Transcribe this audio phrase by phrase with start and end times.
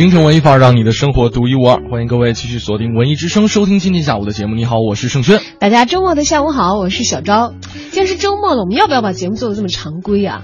[0.00, 1.76] 京城文艺范儿，让你的生活独一无二。
[1.90, 4.54] 欢迎各位继续锁定文艺之声，收听今天下午的节目。
[4.54, 5.38] 你好，我是盛轩。
[5.58, 7.52] 大家周末的下午好，我是小昭。
[7.90, 10.40] 既然是周末了，我们要不要把节目做的这么常规啊？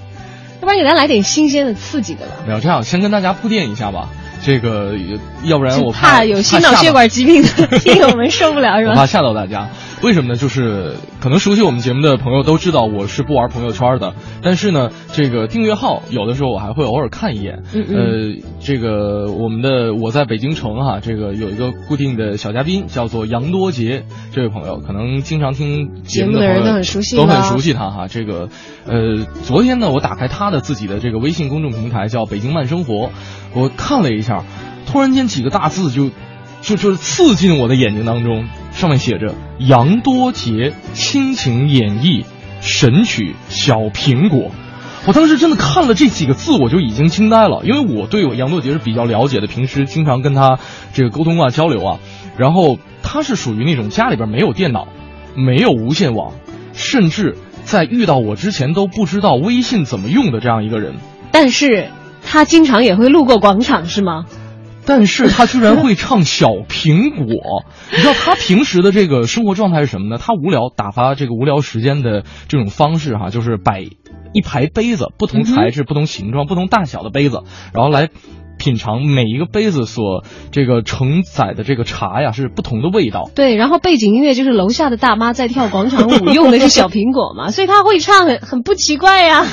[0.56, 2.34] 要不然给大家来点新鲜的、刺激的吧。
[2.46, 4.10] 没有这样，先跟大家铺垫一下吧。
[4.42, 4.92] 这个，
[5.42, 7.48] 要不然我怕有心脑血管疾病的
[7.80, 8.91] 听友们受不了，是吧？
[8.91, 9.70] 我怕吓到大家。
[10.02, 10.36] 为什么呢？
[10.36, 14.15] 就是可能熟悉我们节目的朋友都知道，我是不玩朋友圈的。
[14.43, 17.62] 但是呢，这个订阅号有的时候我还会偶尔看一眼。
[17.73, 28.06] 嗯呃，这个我们的我在北京城哈，这个有一个固定的小嘉宾叫做杨多杰，这位朋友可能经常听节目的人都很熟悉，都很熟悉他哈。
[28.06, 28.51] 这个
[28.87, 33.10] 呃，昨天呢，我打开他的自己的这个微信公众平台叫北京慢生活，
[33.54, 34.45] 我看了一下，
[34.87, 36.10] 突然间几个大字就
[36.60, 38.45] 就就是刺进我的眼睛当中。
[38.77, 42.27] 上面写着杨多杰亲情演绎
[42.60, 44.51] 神曲小苹果，
[45.07, 50.59] 我当时真的看了这几个字，我就已经惊呆了，因为我对我杨多杰是比较了解的，平时经常跟他
[50.93, 51.99] 这个沟通啊交流啊，
[52.37, 54.87] 然后他是属于那种家里边没有电脑，
[55.35, 56.35] 没有无线网，
[56.74, 60.96] 甚至在遇到我之前都不知道微信怎么用的这样一个人，
[61.33, 61.88] 但是
[62.23, 64.27] 他经常也会路过广场，是吗？
[64.87, 70.19] 但是他居然会唱小苹果，你知道他平时的这个生活状态是什么呢？
[70.19, 73.84] 他无聊打发这个无聊时间的这种方式哈，就是摆
[74.32, 77.43] 一排杯子，不同材质、不同形状、不同大小的杯子，
[77.75, 78.09] 然后来
[78.59, 83.28] 品尝每一个杯子所这个承载的这个茶呀是不同的味道。
[83.34, 89.44] 对，然后背景音乐就是楼下的大妈在跳广场舞，用的是小苹果嘛，所以他会唱很很不奇怪呀。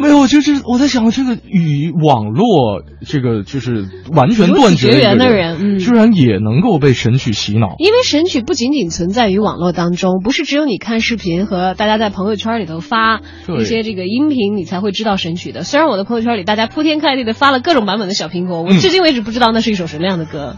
[0.00, 7.74] 没有，就是我在想，这个与网络这个就是完全断绝的人，嗯，居然也能够被神曲洗脑。
[7.78, 13.20] 因为神曲不仅仅存在于网络当中，不是只有你看视频和大家在朋友圈里头发
[13.58, 15.64] 一些这个音频，你才会知道神曲的。
[15.64, 20.56] 虽然我的朋友圈里大家铺天盖地的发了各种版本的小苹果，我至今为止不知道那是一首什么样的歌，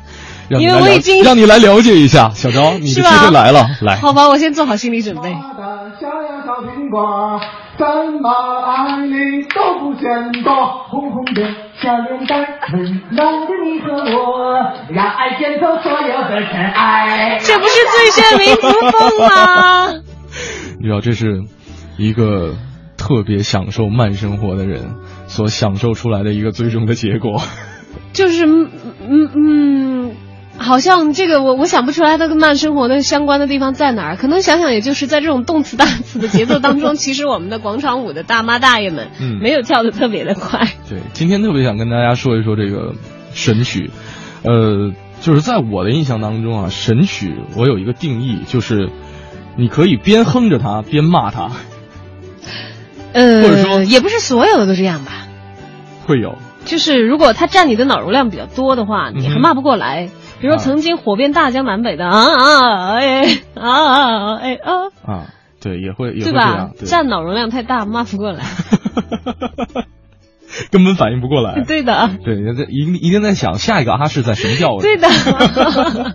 [0.50, 2.30] 因为我已经让你来了解一下。
[2.30, 5.34] 小昭，你的机会来了，来，好吧，我先做好心理准备。
[7.80, 7.86] 怎
[8.20, 10.52] 么爱你都不嫌多，
[10.91, 11.42] 红红的
[11.80, 14.52] 小脸蛋，温暖的你和我，
[14.91, 17.38] 让爱卷走所有的尘埃。
[17.40, 19.92] 这不是最炫民族风吗？
[20.78, 21.40] 你知道，这是
[21.96, 22.52] 一个
[22.98, 24.96] 特别享受慢生活的人
[25.26, 27.40] 所享受出来的一个最终的结果。
[28.12, 30.16] 就是，嗯嗯。
[30.60, 40.69] 好像这个我我想不出来它跟慢生活的相关的地方在哪儿，可能想想也就是在这种动词大词的节奏当中，其实我们的广场舞的大妈大爷们，嗯，没有跳的特别的快。
[40.87, 42.93] 对，今天特别想跟大家说一说这个
[43.32, 43.91] 神曲，
[44.44, 48.91] 呃，就是在我的印象当中啊，神曲我有一个定义，就是
[49.56, 51.53] 你可以边哼着它边骂它，
[53.15, 55.26] 呃，或者说也不是所有的都这样吧，
[56.06, 60.10] 会有，就是如果它占你的脑容量比较多的话，你还骂不过来。
[60.40, 63.22] 比如说曾经火遍大江南北的啊啊哎
[63.54, 64.72] 啊哎啊
[65.04, 65.26] 啊，
[65.60, 68.44] 对，也会也会这样，占脑容量太大，骂不过来，
[70.72, 71.62] 根本反应不过来。
[71.66, 72.36] 对的，对，
[72.68, 74.82] 一一定在想下一个啊是在什么调位。
[74.82, 75.08] 对的。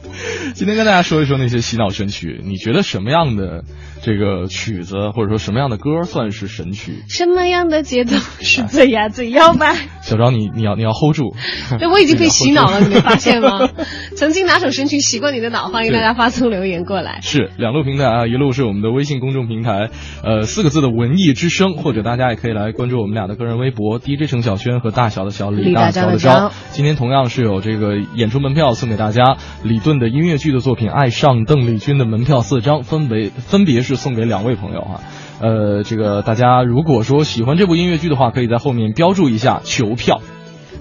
[0.55, 3.63] 今天跟大家说一说那些洗脑神曲，你觉得什么样的？
[4.05, 7.03] 这个曲子或者说什么样的歌算是神曲？
[7.09, 9.75] 什么样的节奏是最呀最摇摆？
[10.05, 11.35] 小张，你你要你要 hold 住。
[11.79, 13.67] 对，我已经被洗脑了，你没发现吗？
[14.15, 15.69] 曾经哪首神曲洗过你的脑？
[15.69, 17.19] 欢迎大家发送留言过来。
[17.23, 19.89] 是两路平台啊，一路是我们的微信公众平台，
[20.23, 26.51] 呃，四个字的文艺之声，或者大家也可以来关注我们俩的个人微博 DJ 程小轩和大小的小李大小的招。
[26.69, 33.94] 今天同样是有这个演出门票送给大家，李顿的音乐剧的作品《爱上邓丽君》的门票四张，分为分别是。
[33.95, 35.01] 送给两位朋友哈，
[35.41, 40.21] 呃，这个大家如果说喜欢这部音乐剧的话，可以在后面标注一下求票。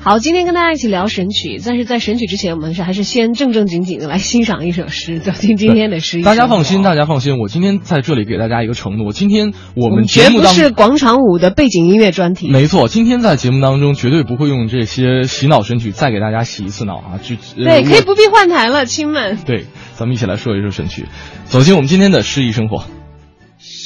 [0.01, 6.21] 好，今天跟大家一起聊神曲，但是在神曲之前，我们是还是先正正经经的来欣赏一首诗，走进今天的诗。
[6.21, 12.51] 大家放心，大家放心，我今天在这里给大家一个承诺，今天我们节目当是广场舞的背景音乐专题。
[12.51, 17.17] 没错，今天在节目当中绝对不会用这些洗脑神曲再给大家洗一次脑啊！
[17.23, 19.39] 就对，可以不必换台了，亲们。
[19.47, 19.65] 对，
[19.95, 21.07] 咱们一起来说一说神曲，
[21.47, 22.85] 走进我们今天的诗意生活。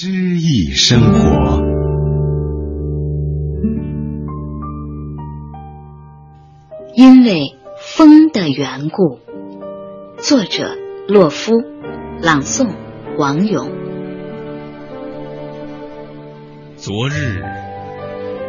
[0.00, 1.60] 诗意生活，
[6.94, 9.18] 因为风的缘故。
[10.18, 10.76] 作者：
[11.08, 11.50] 洛夫，
[12.22, 12.76] 朗诵：
[13.18, 13.72] 王勇。
[16.76, 17.42] 昨日，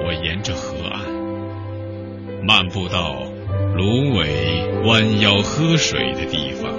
[0.06, 1.02] 我沿着河岸
[2.46, 3.24] 漫步到
[3.76, 6.72] 芦苇弯腰喝水的地方，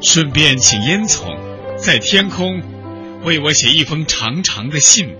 [0.00, 1.36] 顺便请烟囱
[1.76, 2.62] 在天空
[3.24, 5.16] 为我写一封长长的信。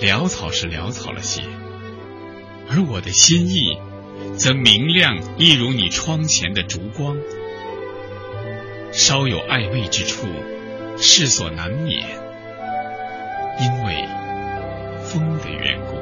[0.00, 1.42] 潦草是潦草了些，
[2.68, 3.78] 而我的心意
[4.36, 7.16] 则明亮，一如你窗前的烛光。
[8.90, 10.26] 稍有暧昧之处，
[10.98, 12.04] 是所难免，
[13.60, 14.06] 因为
[15.04, 15.96] 风的缘故。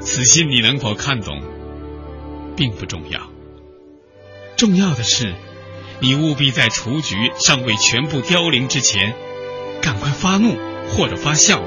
[0.00, 1.42] 此信你能否看懂，
[2.56, 3.20] 并不重要，
[4.56, 5.34] 重要的是，
[6.00, 9.14] 你务必在雏菊尚未全部凋零之前。
[9.82, 10.56] 赶快发怒
[10.90, 11.62] 或者发笑，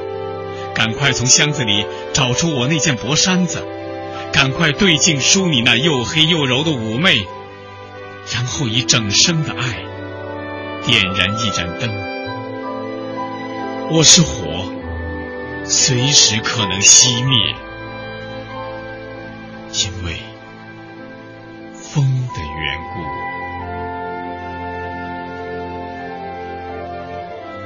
[0.75, 1.83] 赶快从箱子里
[2.13, 3.65] 找出我那件薄衫子，
[4.31, 7.25] 赶快对镜梳你那又黑又柔的妩媚，
[8.31, 9.79] 然后以整生的爱
[10.85, 11.89] 点燃一盏灯。
[13.89, 14.71] 我是火，
[15.65, 17.55] 随时可能熄灭，
[19.73, 20.17] 因为
[21.73, 22.05] 风
[22.35, 23.32] 的缘故。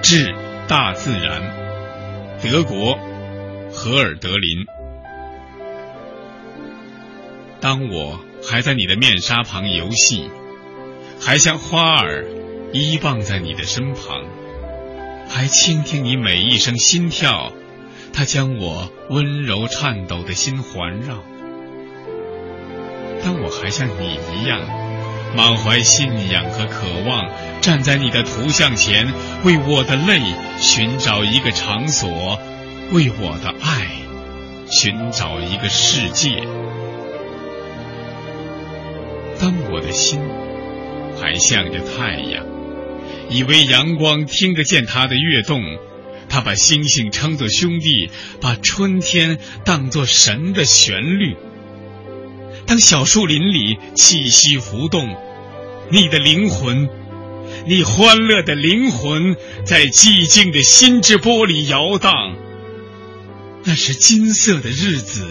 [0.09, 0.33] 致
[0.69, 1.41] 大自然，
[2.41, 2.97] 德国，
[3.73, 4.65] 荷尔德林。
[7.59, 10.29] 当我还在你的面纱旁游戏，
[11.19, 12.25] 还像花儿
[12.71, 14.23] 依傍在你的身旁，
[15.27, 17.51] 还倾听你每一声心跳，
[18.13, 21.21] 它将我温柔颤抖的心环绕。
[23.25, 24.76] 当我还像你一样。
[25.35, 27.29] 满怀信仰和渴望，
[27.61, 29.11] 站在你的图像前，
[29.43, 30.21] 为我的泪
[30.59, 32.39] 寻找一个场所，
[32.91, 33.87] 为我的爱
[34.71, 36.29] 寻找一个世界。
[39.39, 40.19] 当我的心
[41.21, 42.45] 还向着太阳，
[43.29, 45.61] 以为阳光听得见它的跃动，
[46.29, 48.09] 他把星星称作兄弟，
[48.41, 51.35] 把春天当作神的旋律。
[52.67, 55.15] 当小树林里气息浮动，
[55.89, 56.89] 你的灵魂，
[57.65, 62.35] 你欢乐的灵魂，在寂静的心之波里摇荡。
[63.63, 65.25] 那是金色的日子，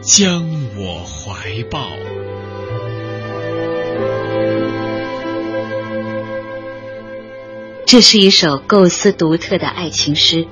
[0.00, 1.86] 将我怀抱。
[7.86, 10.48] 这是一首构思独特的爱情诗。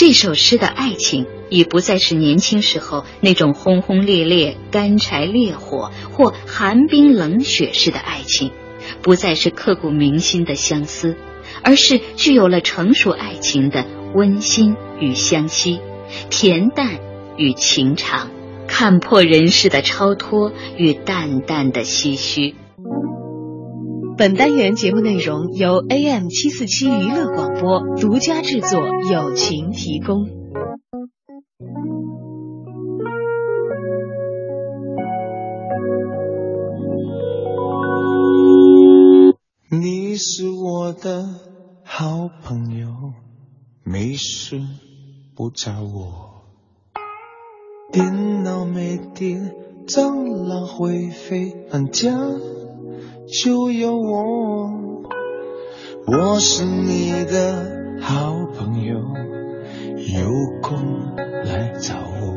[0.00, 8.50] 这首诗的爱情已不再是年轻时候那种轰轰烈烈、干柴烈火或寒冰冷雪式的爱情，
[9.02, 11.16] 不再是刻骨铭心的相思，
[11.62, 15.80] 而是具有了成熟爱情的温馨与相惜，
[16.30, 16.98] 恬淡
[17.36, 18.30] 与情长，
[18.66, 22.54] 看破人世的超脱与淡淡的唏嘘。
[24.20, 28.78] 本单元节目内容由 AM 七四七娱乐广播独家制作，
[29.10, 30.28] 友情提供。
[39.70, 41.24] 你是我的
[41.82, 43.14] 好朋友，
[43.82, 44.60] 没事
[45.34, 46.42] 不找我。
[47.90, 49.54] 电脑没电，
[49.86, 52.10] 蟑螂会飞，搬家。
[53.30, 54.70] 就有我，
[56.04, 57.64] 我是你的
[58.00, 58.96] 好朋友，
[60.18, 60.28] 有
[60.60, 62.34] 空来找我，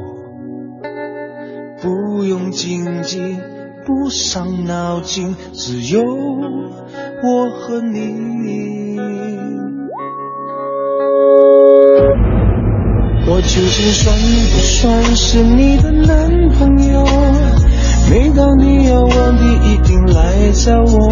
[1.82, 3.20] 不用经济，
[3.88, 9.00] 不伤脑筋，只有我和你。
[13.26, 14.16] 我究竟算
[14.52, 17.04] 不算是你的男朋友？
[18.10, 19.44] 每当你有问题，
[19.74, 21.12] 一定来找我，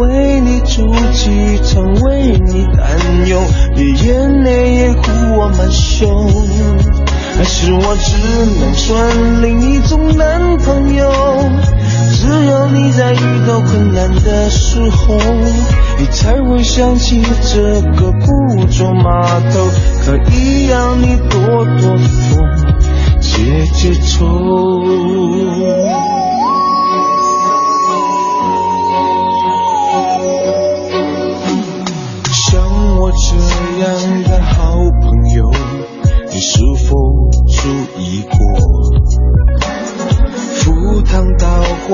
[0.00, 3.40] 为你出气，常为你担忧，
[3.74, 5.02] 你眼泪也哭
[5.36, 6.26] 我满胸。
[7.36, 8.16] 还是我只
[8.60, 11.10] 能算另一种男朋友？
[12.12, 15.18] 只有你在遇到困难的时候，
[15.98, 17.22] 你才会想起
[17.52, 19.66] 这个不中码头，
[20.04, 22.61] 可以让你躲躲风。
[23.32, 24.28] 解解愁，
[32.30, 32.62] 像
[32.98, 33.24] 我这
[33.80, 33.88] 样
[34.24, 35.50] 的好朋友，
[36.30, 38.36] 你是否注意过？
[40.58, 41.46] 赴汤蹈
[41.88, 41.90] 火，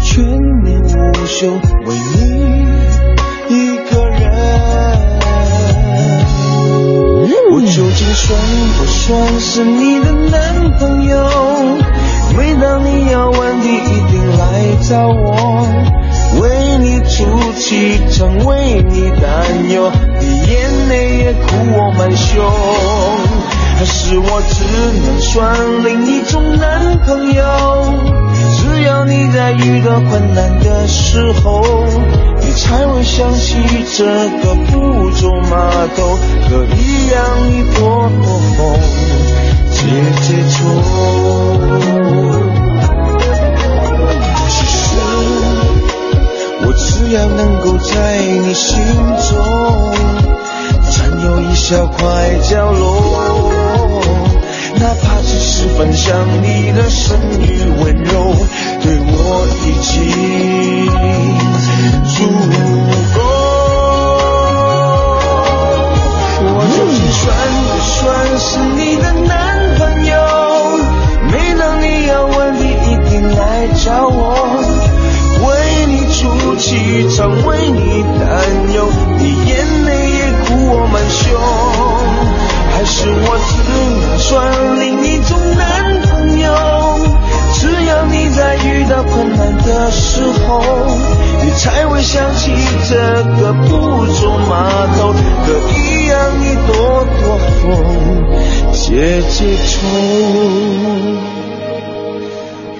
[0.00, 0.24] 全
[0.62, 2.37] 年无休，为你
[7.66, 8.38] 究竟算
[8.78, 11.28] 不算是你的男朋友？
[12.36, 14.44] 每当你要问题，一定来
[14.88, 15.66] 找我，
[16.40, 22.44] 为你出气，常为你担忧，你眼泪也哭我满胸。
[23.76, 24.64] 还是我只
[25.04, 27.42] 能算另一种男朋友？
[28.56, 31.62] 只要你在遇到困难的时候，
[32.68, 33.56] 才会想起
[33.96, 36.18] 这个不走码头
[36.50, 37.16] 和一样
[37.50, 37.80] 一朵
[38.22, 38.78] 朵风，
[39.72, 39.78] 姐
[40.20, 40.56] 姐愁。
[44.50, 44.78] 其实
[46.60, 47.92] 我只要能够在
[48.42, 48.68] 你心
[49.30, 49.32] 中
[50.92, 51.96] 占有一小块
[52.42, 54.02] 角落。
[54.80, 58.36] 哪怕只是分享你的生与温柔，
[58.82, 59.92] 对我我已经
[62.08, 62.16] 足
[63.14, 63.16] 够。
[66.40, 67.22] 我究竟算
[67.66, 67.94] 不算
[68.38, 69.36] 是你的男
[69.76, 70.12] 朋友？
[71.30, 73.40] 每当你要问你，一定来
[73.84, 74.16] 找我，
[75.44, 75.46] 为
[75.86, 78.26] 你出气，常为你担
[78.72, 79.50] 忧，你眼
[79.84, 81.22] 泪也哭我满胸。
[82.72, 83.10] 还是
[89.38, 90.60] 难的时候，
[91.44, 92.50] 你才会想起
[92.88, 92.96] 这
[93.40, 97.62] 个不走码头可一样一朵朵风，
[98.72, 99.78] 姐姐愁。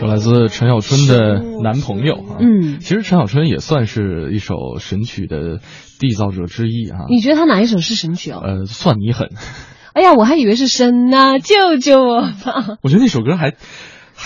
[0.01, 5.59] 是来自陈小春的男朋友啊，嗯，其实陈小春也算是一首神曲的
[5.99, 7.07] 缔造者之一啊。
[7.09, 8.41] 你觉得他哪一首是神曲啊？
[8.43, 9.31] 呃，算你狠。
[9.95, 12.79] 哎呀，我还以为是神呐，救救我吧！
[12.83, 13.55] 我觉得那首歌还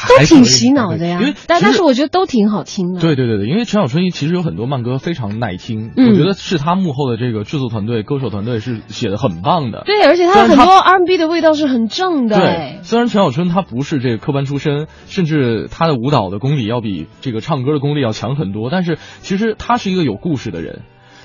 [0.08, 3.00] 都挺洗脑的呀，因为但但是我觉得都挺好听的。
[3.00, 9.82] 对对对对，因为陈小春其实有很多慢歌非常耐听，嗯我觉得是他幕后的这个制作团队、歌手团队是写的很棒的。
[9.84, 12.40] 对，而且他很多 R&B 的味道是很正的。
[12.40, 20.80] 对，虽然陈小春他不是这个科班出身，甚至他的舞蹈的功力要比这个唱歌的功力要强很多，但是其实他是一个有故事的人。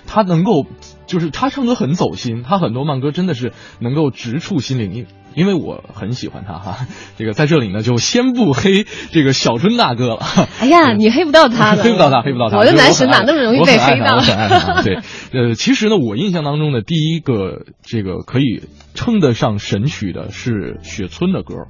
[0.10, 0.66] 他能够，
[1.06, 5.06] 就是他唱歌很走心，他很多慢歌真的是能够直触心灵。
[5.38, 10.25] 因因为我很喜欢他哈， 这个在这里呢就先不黑这个小春大哥了。
[10.60, 12.58] 哎呀，你黑不到他的， 黑不到他，黑不到他。
[12.58, 14.15] 我的男神哪那么容易被黑到？
[14.15, 14.82] 我很爱他。
[14.82, 14.96] 对，
[15.32, 18.63] 呃，其实呢，我印象当中的第一个这个可以
[18.94, 21.67] 称得上神曲的是雪村的歌。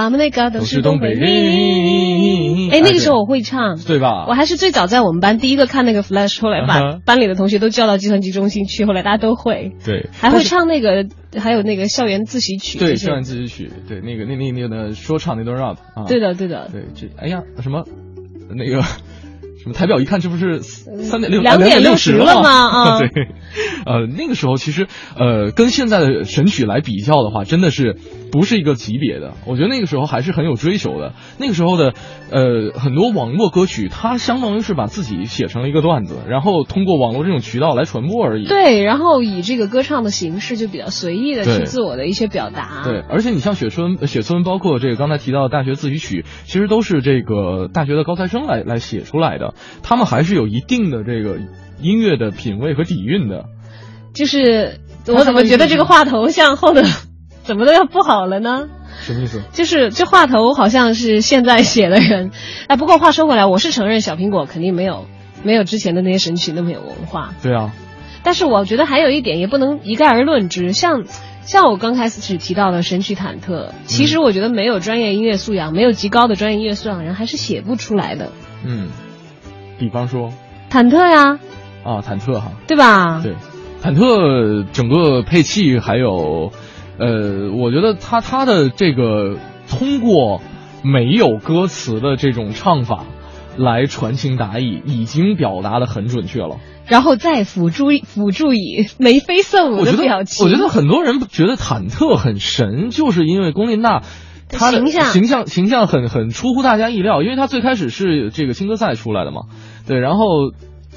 [0.00, 2.70] 俺们那个都是东北人。
[2.70, 4.24] 哎，那个时候我会唱，对吧？
[4.26, 9.72] 我还是最早在我们班第一个看那个 Flash，后来把班里的同学都叫到计算机中心去，后来大家都会。
[9.84, 11.06] 对，还会唱那个，
[11.38, 12.78] 还有那个校园自习曲。
[12.78, 16.04] 对，校园自习曲，对，那个那那那个说唱那段 rap 啊。
[16.06, 16.70] 对的，对的。
[16.72, 17.84] 对，这哎呀，什么
[18.56, 18.82] 那个。
[19.62, 22.50] 什么台表一看，这不是三点六两点六十了吗？
[22.50, 23.06] 啊， 对，
[23.86, 27.96] 呃，那个时候其实呃，跟现在的神曲来比较的话，真的是
[28.32, 29.34] 不是一个级别的。
[29.46, 31.12] 我觉得那个时候还是很有追求的。
[31.38, 31.92] 那个时候的
[32.30, 38.46] 呃，很多网络歌曲，它相当于是把自己写成了一个段子，然后通过网络这种渠道来传播而已。
[38.46, 42.82] 对，然后以这个歌唱的形式就比较随意的去自我的一些表达。
[42.84, 49.52] 对，而且你像雪村、雪村，包括这个刚才提到的大学自习曲，其实都是这个大学的高材生来来写出来的。
[49.82, 51.36] 他们还是有一定的这个
[51.82, 53.44] 音乐的品味和底蕴的。
[54.14, 56.82] 就是我怎么觉得这个话头像后的
[57.44, 58.68] 怎么都要不好了呢？
[59.00, 59.42] 什么意思？
[59.52, 62.30] 就是这话头好像是现在写的人。
[62.68, 65.06] 哎，不过话说回来，我是承认小苹果肯定没有
[65.42, 67.34] 没有之前的那些神曲那么有文化。
[67.42, 67.72] 对啊。
[68.22, 71.04] 但是我觉得还有一点也不能一概而论之，像
[71.42, 78.30] 像我刚开始提到的神曲忐忑，其实我觉得没有专业音乐素养、没有极高的专业音乐素养人还是写不出来的。
[78.64, 78.90] 嗯。
[79.78, 80.32] 比方说，
[80.70, 81.40] 忐忑呀，
[81.82, 83.20] 啊，忐忑哈，对吧？
[83.20, 83.34] 对，
[83.82, 86.52] 忐忑整个配器还有，
[86.98, 89.36] 呃，我觉得他他的这个
[89.68, 90.40] 通过
[90.84, 93.04] 没有歌词的这种唱法
[93.56, 96.56] 来传情达意，已经表达的很准确了。
[96.86, 104.02] 然后再辅助辅助以眉飞色舞的表情，我觉得很多人觉得忐忑很神，就是因为龚琳娜。
[104.54, 109.44] 他的形象形象形象很很出乎大家意料，因为他最开始是这个青歌赛出来的嘛，
[109.88, 110.26] 对，然后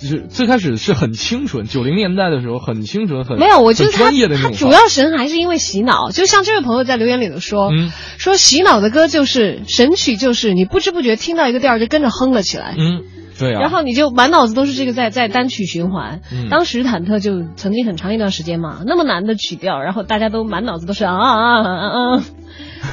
[0.02, 4.52] 就是最开始是很清纯，九零年代的时候很清纯，很没有，我觉得专业的那种。
[4.52, 13.04] 他主要神还是因为洗脑，就像这位朋友在留言里头说，嗯、说洗脑的歌就是神曲，就是你不知不觉听到一个调就跟着哼了起来，嗯。
[13.38, 16.22] 对啊，然后你就满脑子都是这个在在单曲循环。
[16.32, 22.24] 嗯、当时忐忑就曾经很长一段时间嘛，那么难的曲调，然后大家都满脑子都是啊啊啊啊啊，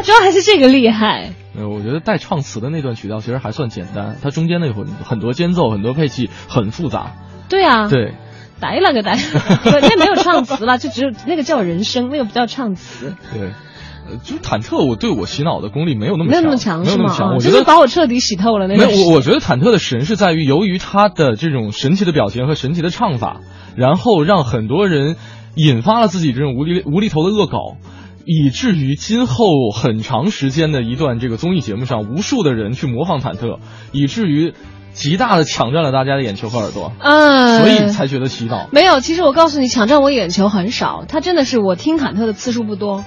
[0.03, 1.35] 主要还是这个厉害。
[1.57, 7.13] 呃，我觉得带唱词的那段曲调其实还算简单，它中间那会很多间奏、很多配器很复杂。
[7.49, 8.15] 对啊，对。
[8.61, 9.19] 逮了个逮，
[9.65, 13.17] 那没有唱词了，就只有那个叫人声，那个不叫唱词。
[13.33, 13.51] 对。
[14.09, 17.35] 呃，就忐忑，我对我洗脑的功力没有那么没有那么强，没有那么强。
[17.35, 18.67] 我觉得把我彻底洗透了。
[18.67, 23.41] 那没有，我我觉得忐忑的神是在于，由于他的这种神奇的表情和神奇的唱法，
[23.77, 25.17] 然后让很多人
[25.55, 27.77] 引发了自己这种无厘无厘头的恶搞，
[28.25, 33.59] 以至于今后很长时间的一段这个综艺节目上，无数的人去模仿忐忑，
[33.93, 34.55] 以至于
[34.93, 36.93] 极大的抢占了大家的眼球和耳朵。
[37.01, 38.69] 嗯，所以才觉得洗脑。
[38.73, 43.05] 没有，其实我告诉你，抢占我眼球很少，他真的是我听忐忑的次数不多。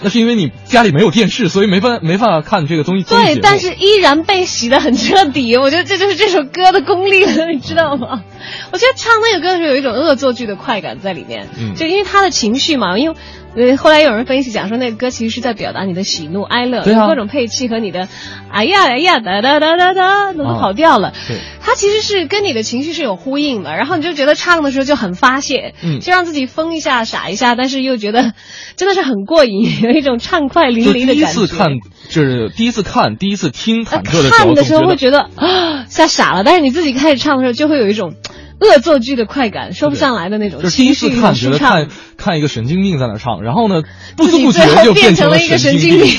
[0.00, 3.02] 那是因为你家里没有电视，所以没法没办法看这个综艺。
[3.02, 5.56] 对，但是依然被洗的很彻底。
[5.56, 8.22] 我觉得这就是这首歌的功力了，你知道吗？
[8.70, 13.16] 我觉得唱那个歌的时候有一种恶作剧的快感在里面，嗯就因为他的情绪嘛，因为。
[13.56, 18.08] 呃，后来有人分析讲说，那个歌其实是在表达你的喜怒哀乐，各种配器和你的，
[18.50, 21.12] 哎呀哎呀哒哒哒哒哒，都跑调了。
[21.26, 28.32] 对，它其实是跟你的情绪是有呼应的，然后你就觉得唱的时候就很发泄，嗯，就让自己疯一下傻一下，但是又觉得
[28.76, 31.38] 真的是很过瘾，有一种畅快淋漓的感觉。
[31.38, 31.68] 第一次看
[32.08, 38.14] 就是第一次看，第一次听忐忑的时候，看的时候会觉得啊吓傻了，但是你自己开始唱的时候就会有一种。
[38.60, 43.82] 恶作剧的快感说不上来的那种，就是第一次看觉得看看一个神经病在那唱，然后呢，
[44.16, 46.18] 不知不觉就变成了一个神经病。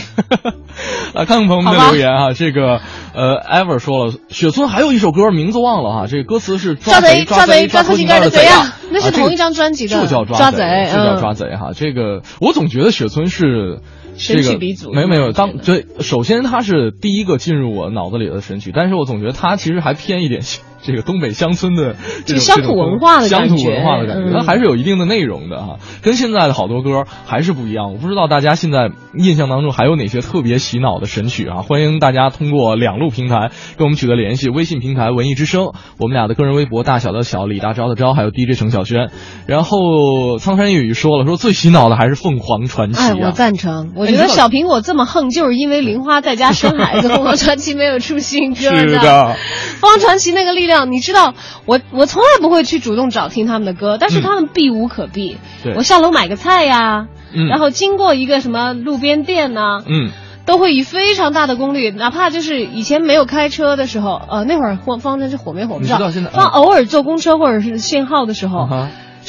[1.14, 2.80] 来看看朋友们的留言啊，这个
[3.14, 11.72] 呃，ever 说了，雪村还有一首歌名字忘了哈，这个歌词是抓贼抓贼抓偷心肝的贼啊，那是同一张专辑的，就叫抓贼，就叫抓贼哈。
[11.76, 13.82] 这个我总觉得雪村是
[14.16, 20.42] 神曲鼻祖，没有没有，当对，首先他是第一个进入我脑子里的神曲，但是我总觉得他其实还偏一点。
[20.82, 21.96] 这个东北乡村的
[22.26, 27.92] 这种乡土文化的乡土文化的感觉，它还是有一定的内容的哈，跟现在的好多歌还是不一样。
[27.92, 31.64] 我不知道大家现在印象当中还有哪些特别洗脑的神曲啊？
[31.64, 39.10] 欢迎大家通过两路平台跟我们取得联系：微信平台文艺之声，我们俩的个人微博大小的小李大钊的钊，还有 DJ 程小轩。
[39.48, 43.02] 然后苍山夜雨说了，说最洗脑的还是凤凰传奇。
[43.02, 43.92] 哎，我赞成。
[43.98, 49.36] 我觉得小苹果这么横，就是因为玲花在家生孩子， 凤凰传奇没有出新歌是的，
[49.82, 50.69] 凤凰传奇那个力。
[50.86, 51.34] 你知道，
[51.66, 55.38] 我我从来不会去主动找听他们的歌，但是他们避无可避。
[55.76, 57.08] 我下楼买个菜呀，
[57.48, 60.12] 然后经过一个什么路边店呢，嗯，
[60.46, 68.68] 都会以非常大的功率，哪怕就是以前没有开车的时候，呃，那会儿方方程是火没火不知道，方偶尔坐公车或者是限号的时候。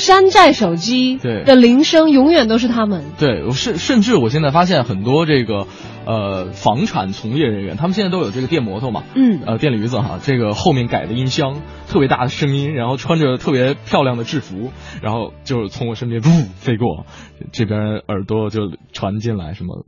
[0.00, 3.04] 山寨手机的铃声永远都是他们。
[3.18, 5.66] 对，我甚甚至我现在发现很多这个
[6.06, 17.04] 呃房产从业人员，他们现在都有这个电摩托嘛，嗯，呃电驴子哈，这个后面改的音箱特别大的声音，然后穿着特别漂亮的制服，然后就从我身边呜飞过，
[17.52, 19.84] 这边耳朵就传进来什么。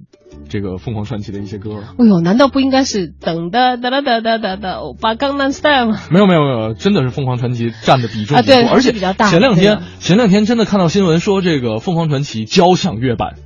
[0.49, 5.99] 这个凤凰传奇的一些歌，哎呦，难道不应该是等的哒哒哒哒哒哒欧巴江南 style 吗？
[6.11, 9.31] 没有没有没有，真的是凤凰传奇占的比重啊，对，而且比较大。
[9.31, 13.37] 前两天前两天真的看到新闻说这个凤凰传奇交响乐版，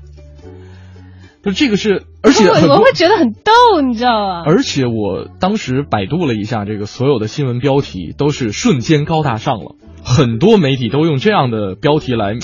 [1.45, 4.43] 就这个是，而且我会觉得很逗，你知道吗？
[4.45, 12.35] 而且我当时百度了一下，这个所有的新闻标题都是瞬间高大上了，很多媒体都用这样的标题来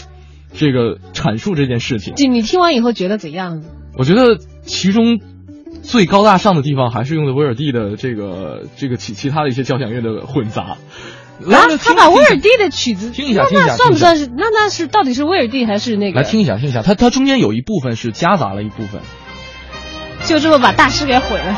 [0.52, 2.14] 这个阐述这件事情。
[2.16, 3.62] 你你听完以后觉得怎样？
[3.96, 5.20] 我觉得其中
[5.82, 10.76] 最高大上的地方还是用的威尔第的这个这个其其他的一些交响乐的混杂。
[11.50, 14.26] 啊，他把威尔第的曲子听一下，听一下，算不算是？
[14.28, 16.20] 那那是到底是威尔第还是那个？
[16.20, 19.00] 来听一下，听一下，他他中间有一部分是夹杂了一部分，
[20.24, 21.56] 就这么把大师给毁了。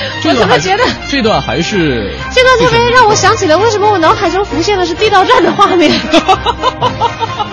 [0.24, 5.90] 我怎么觉得这段还是这段特别让我想起了为什么我脑海中浮现的是地道战的画面，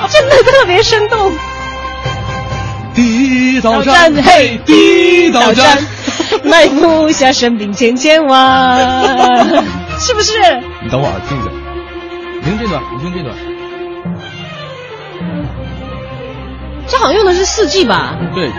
[0.09, 1.31] 真的特别生动。
[2.93, 5.77] 地道战，嘿，地道战，
[6.43, 9.45] 埋伏下神兵千千万，
[9.99, 10.33] 是不是？
[10.83, 11.49] 你等会儿听一下，
[12.41, 13.35] 你听这段，你听这段，
[16.87, 18.15] 这好像用的是四季吧？
[18.33, 18.49] 对，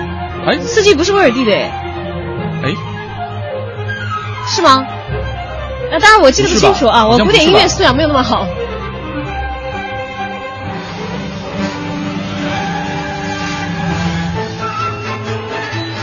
[0.46, 1.72] 哎，四季不是威尔第的哎，
[2.62, 2.72] 哎，
[4.54, 4.84] 是吗？
[5.90, 8.46] 那当然我记得不清楚啊，我古典音乐素养没有那么好。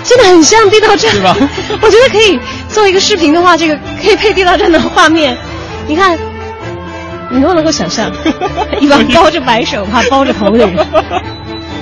[0.04, 1.12] 真的很像地道战？
[1.82, 5.36] 我觉得可以做一个视频的话，这个可以配地道战的画面。
[5.88, 6.18] 你看，
[7.30, 8.12] 你能不能够想象
[8.80, 10.76] 一帮包着白手帕、包着头的人，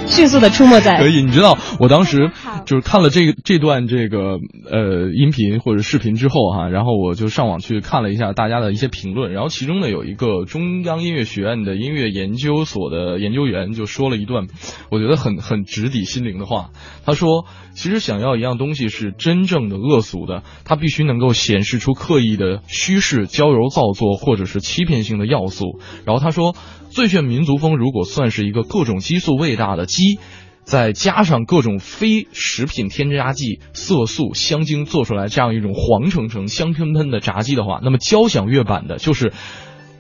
[0.08, 0.98] 迅速的出没在。
[0.98, 2.32] 可以，你知道我当时
[2.66, 4.40] 就是看了这个这段这个
[4.70, 14.48] 呃音频或者视频之后哈，然后我就上网去看了一下大家的一些评论，然后其中呢有一个中央音乐学院的音乐研究所的研究员就说了一段，
[14.90, 16.70] 我觉得很很直抵心灵的话。
[17.06, 25.80] 他说，其实想要一样东西是真正的恶俗的，它必须能够显示出刻意的虚饰、娇柔造作或者是欺骗性的要素。
[26.06, 26.56] 然后他说。
[26.94, 30.20] 最炫民族风如果算是一个各种激素味大的鸡，
[30.64, 39.34] 再加上各种非食品添加剂、色素、香精做出来这样一种黄澄澄、香喷喷的炸鸡的话，那么交响乐版的就是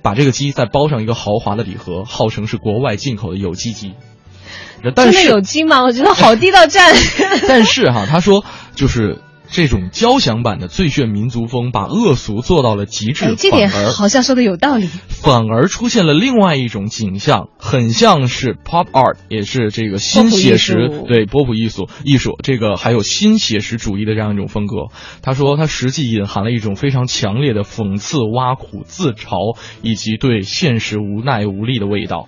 [0.04, 3.94] 把这个鸡再包上一个豪华的礼盒，号称是国外进口的有机鸡。
[4.84, 5.82] 真的有机吗？
[5.84, 6.94] 我觉得好地道战。
[7.48, 9.20] 但是哈，他说就是。
[9.54, 14.88] 这种交响版的最炫民族风，把恶俗做到了极致，这点好像说的有道理。
[15.10, 24.88] 反而出现了另外一种景象，很像是 pop art，也是这个新写实，对波普艺术艺术，这个还有新写实主义的这样一种风格。
[25.22, 32.28] 他说，他实际隐含了一种非常强烈的讽刺、挖苦、自嘲，以及对现实无奈无力的味道。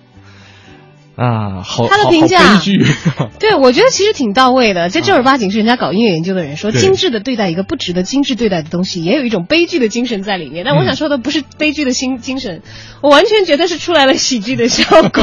[1.16, 2.60] 啊，好，他的评价。
[3.40, 4.90] 对，我觉得其实挺到位的。
[4.90, 10.62] 这正儿八经是人家搞音乐研究的人说，精致的对待一个不值得精致对待的东西，也有一种悲剧的精神在里面。
[10.66, 12.60] 但我想说的不是悲剧的心精神，
[13.00, 15.22] 我完全觉得是出来了喜剧的效果。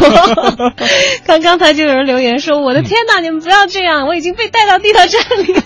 [1.27, 5.61] 刚刚才就有人留言说：“我的天哪，你们不要这样，我已经被带到地道战里了。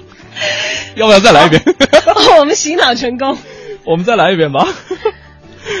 [0.96, 1.62] 要不要再来一遍？
[2.38, 3.36] 我们洗脑成功。
[3.84, 4.66] 我们再来一遍吧。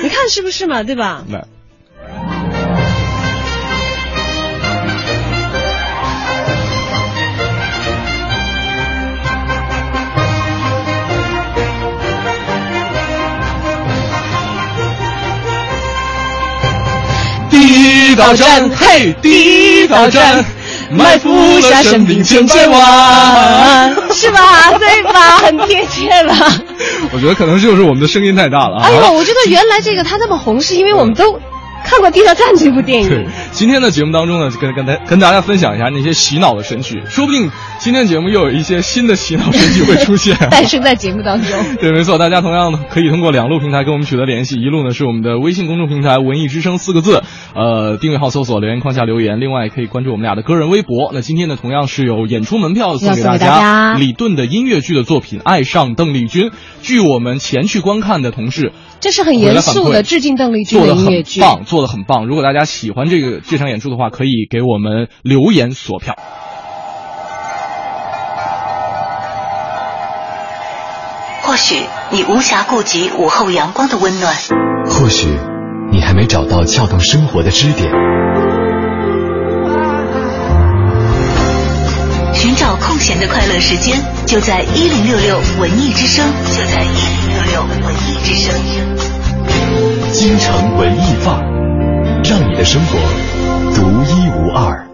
[0.02, 0.82] 你看是不是嘛？
[0.82, 1.24] 对吧？
[1.30, 1.46] 来。
[17.60, 20.44] 地道战，嘿，地道战，
[20.90, 24.72] 埋伏下生命千百万，是吧？
[24.78, 25.38] 对吧？
[25.38, 26.34] 很贴切了。
[27.12, 28.80] 我觉得可能就是我们的声音太大了。
[28.82, 31.38] 哎呦，我觉得原来这个他那么红，是因为我们都。
[31.84, 33.08] 看过《地下战》这部电影。
[33.08, 41.58] 对，今天的节目当中呢，跟跟大跟大家分享一下那些洗脑的神曲，说不定今天节目又有一些新的洗脑神曲会出现， 诞生在节目当中。
[41.80, 47.22] 对，没错，大家同样可以通过两路平台跟我们取得联系，一路呢是我们的微信公众平台“文艺之声”四个字，
[47.54, 51.10] 呃，订阅号搜索留言框下留言，另外可以关注我们俩的个人微博。
[51.12, 56.50] 那今天呢，同样是有演出门票送给大家，李顿的音乐剧的作品《爱上邓丽君》，
[56.82, 58.72] 据我们前去观看的同事。
[59.00, 62.26] 这是很严肃的致敬邓丽君的音乐剧，棒，做的很棒。
[62.26, 66.16] 如果大家喜欢这个这场演出的话，可以给我们留言索票。
[71.42, 71.76] 或许
[72.10, 74.34] 你无暇顾及午后阳光的温暖，
[74.86, 75.28] 或许
[75.92, 77.90] 你还没找到撬动生活的支点。
[82.34, 88.89] 寻找空闲的快乐时间，就在一零六六文艺之声，就在一零六六文艺之声。
[90.20, 92.98] 京城文艺范儿，让你的生活
[93.74, 94.89] 独一无二。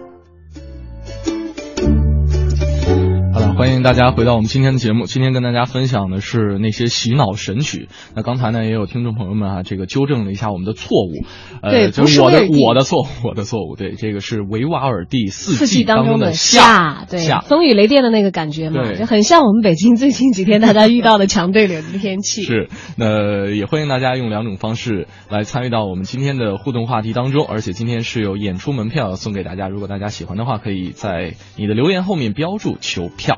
[3.77, 5.05] 迎大家回到我们今天的节目。
[5.05, 7.89] 今天跟大家分享的是那些洗脑神曲。
[8.15, 11.25] 那刚才呢，也有听众朋友们啊，这个纠正了一下我们的错误。
[11.61, 13.75] 对，就是我的我的错误， 我的错误。
[13.75, 22.43] 对，这个是维瓦尔第四季当中的夏，对，风雨雷电的那个感觉嘛，就很像我们北京最近几天大家遇到的强对流的天气。
[22.47, 27.45] 是，那也欢迎大家用两种方式来参与到我们今天的互动话题当中。
[27.45, 33.37] 而且今天是有演出门票送给大家，如果大家喜欢的话，可以在你的留言后面标注求票。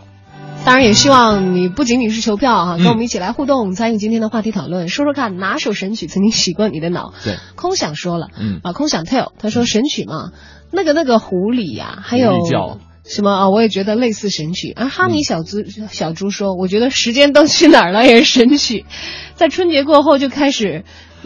[0.65, 7.11] 当然也希望你不仅仅是求票哈，跟我们一起来互动，参与今天的话题讨论，说说看哪首神曲曾经洗过你的脑？
[7.23, 10.31] 对，空想说了，嗯啊，空想 tell 他说神曲嘛，
[10.71, 12.33] 那个那个狐狸呀，还有
[13.03, 13.49] 什么啊？
[13.49, 14.71] 我也觉得类似神曲。
[14.75, 18.85] 而哈尼小猪小猪说，我觉得时间都去哪儿了也是神曲，
[19.33, 20.83] 在春节过后就开始。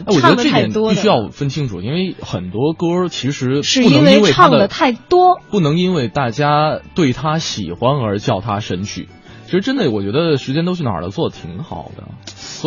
[0.07, 9.07] 我觉得这点必须要分清楚，因为很多歌其实是因为唱的太多，不能因为大家对他喜欢而叫他神曲。
[9.45, 12.03] 其实真的，我觉得时间都去哪儿了，做的挺好的。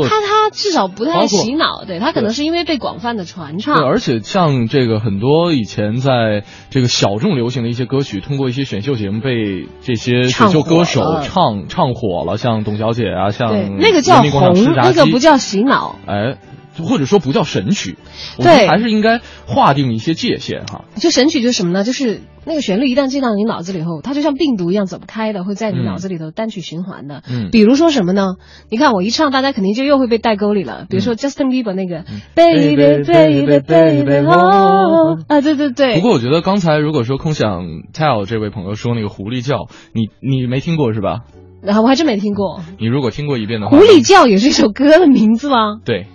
[0.09, 3.77] 他他至少不太洗脑，对他可能是因为被广泛的传唱。
[3.77, 15.97] 对，而且像这个很多以前在这个小众流行的一些歌曲，通过一些选秀节目被这些选秀歌手唱唱火了，像董小姐啊，像那个叫红，那个不叫洗脑。
[16.07, 16.37] 哎。
[16.85, 17.97] 或者说不叫神曲，
[18.39, 20.85] 我们还是应该划定一些界限哈。
[20.97, 21.85] 就神曲就是什么呢？
[21.85, 27.23] 就是那个旋律一旦进到你脑子里后，它就像病毒一样走不开的，会在你脑子里头单曲循环的。
[27.29, 28.35] 嗯比如说什么呢？
[28.71, 30.87] 你看我一唱，大家肯定就又会被带沟里了。
[30.89, 35.97] 比如说 Justin Bieber 那个、Baby Baby Baby 哦啊，对对对。
[35.97, 41.21] 不过我觉得刚才如果说空想 tell 这位朋友说那个狐狸叫，你你没听过是吧？
[41.63, 45.81] 然后我还真没听过，你如果听过一遍的话，狐狸叫也是一首歌的名字吗？
[45.85, 46.07] 对。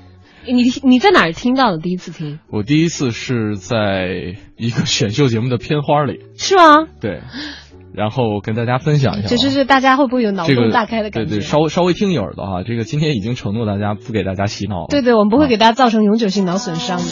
[0.46, 1.78] 你你在哪儿听到的？
[1.78, 2.40] 第一次听？
[2.50, 6.20] 我第一次是在一个选秀节目的片花里。
[6.38, 6.88] 是吗？
[7.00, 7.22] 对。
[7.94, 11.30] 然后跟大家分享一下、啊，就就是大家会不会有脑这个洞大开的感觉？
[11.30, 12.64] 对对，稍微稍微听一耳朵哈。
[12.64, 14.88] 这个今天已经承诺大家不给大家洗脑了。
[14.90, 17.04] 对对，我们不会给大家造成永久性脑损伤的。
[17.04, 17.08] 哦，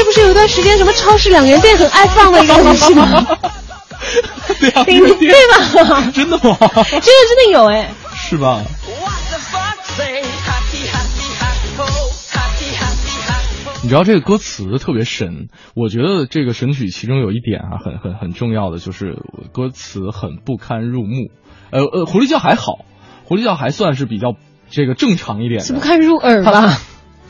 [0.00, 3.04] 这不是有一段时间什么超市两元店很爱放的一个东西吗？
[4.58, 6.10] 对对对吧？
[6.14, 6.56] 真的吗？
[6.58, 7.90] 这个真的有哎。
[8.14, 8.62] 是吧？
[13.82, 19.18] 你知道这个歌词特别神，我觉得这个神曲其中有一点啊，很很很重要的就是
[19.52, 21.28] 歌词很不堪入目。
[21.70, 22.86] 呃呃，狐狸叫还好，
[23.24, 24.32] 狐狸叫还算是比较
[24.70, 25.66] 这个正常一点的。
[25.66, 26.78] 是不堪入耳吧？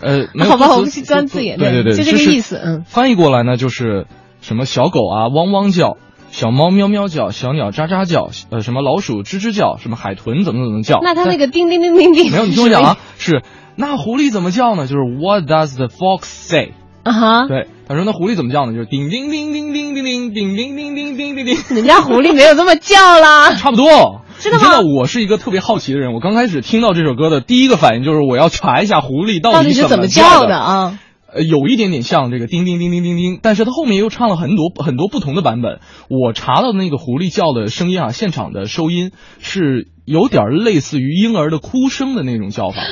[0.00, 2.60] 呃，没有好吧，我们去钻字眼，对对对，就这个意思。
[2.62, 4.06] 嗯，翻译过来呢，就是
[4.40, 5.96] 什么小狗啊汪汪叫，
[6.30, 11.00] 小猫喵喵叫，小鸟喳喳叫，呃，什么老鼠吱吱叫，什么海豚怎么怎么叫。
[11.02, 13.42] 那它那个叮叮叮叮叮，没有，你听我讲啊，是
[13.76, 14.86] 那狐狸怎么叫呢？
[14.86, 16.72] 就是 What does the fox say？
[17.02, 18.74] 啊哈，对，他说那狐狸怎么叫呢？
[18.74, 21.56] 就是叮叮叮叮叮叮叮叮叮叮叮叮叮叮。
[21.76, 24.20] 人家狐狸没有这么叫啦，差不多。
[24.40, 24.64] 真的吗？
[24.64, 26.14] 真的，我是一个特别好奇的人。
[26.14, 30.98] 我刚开始听到这首歌的第一个反应就是我要查一下狐狸到底是怎么叫的啊。
[31.33, 35.79] 呃，有一点点像这个叮叮叮叮叮叮，但是他后面又唱了很多很多不同的版本。
[36.09, 42.83] 我查到的那个狐狸叫的声音啊，现场的收音是有点类似于婴儿的哭声的那种叫法。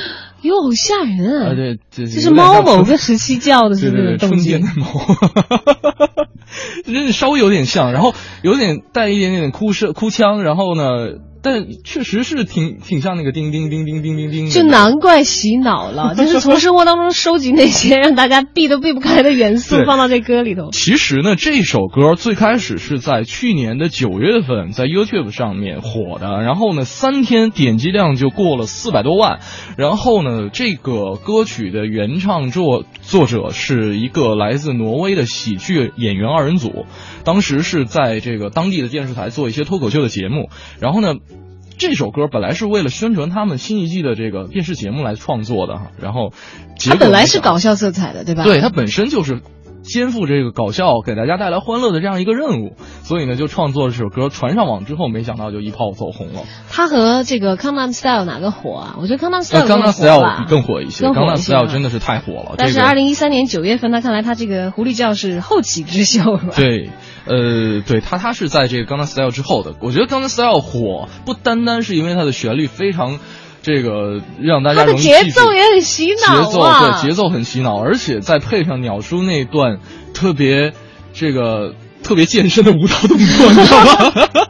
[0.41, 1.53] 哟，好吓人啊！
[1.53, 4.17] 对，这是猫某个时期叫的，是不是？
[4.17, 4.87] 春天的猫，
[6.85, 10.83] 真是稍微有点像，然后有点带一点点哭声、哭腔，然后呢。
[11.41, 20.69] 但确实是挺挺像那个叮叮叮叮叮叮叮，就难怪洗脑了， 就是从生活当中收集那些让大家避都避不开的元素 放到这歌里头。
[20.71, 29.39] 其实呢，这首歌最开始是在去年的九月份在 YouTube 上面火的，然后呢，三天点击量就过了四百多万。
[29.77, 36.85] 然后呢，这个歌曲的原唱作作者是一个来自挪威的喜剧演员二人组，
[37.29, 41.13] 当时是在这个当地的电视台做一些脱口秀的节目，然后呢。
[41.81, 46.33] 这首歌本来是为了宣传他们新一季的这个电视节目来创作的哈，然后
[46.77, 48.43] 它本来是搞笑色彩的，对吧？
[48.43, 49.41] 对，它本身就是
[49.91, 56.41] 肩负这个搞笑给大家带来欢乐的这样一个任务，所以呢就创作了这首歌，传上网之后，没想到就一炮走红了。
[56.69, 58.95] 他和这个《Gangnam Style》哪个火啊？
[59.01, 62.55] 我觉得《Gangnam Style》Gangnam Style 更火一些，《更 Gangnam Style》真的是太火了。
[62.57, 66.39] 但是二零一三年九月份，那看来他这个狐狸叫是后起之秀？
[66.55, 66.89] 对。
[67.25, 69.75] 呃，对他，他是在这个《Gangnam Style》之后的。
[69.81, 73.19] 我觉得《Gangnam Style》火不单单是因为它的旋律非常，
[73.61, 79.79] 这个让大家容易节奏也很洗脑、啊，节奏对节奏很洗脑，而且再配上鸟叔那段
[80.13, 80.73] 特别
[81.13, 84.13] 这个特别健身的舞蹈动作，你知道吗？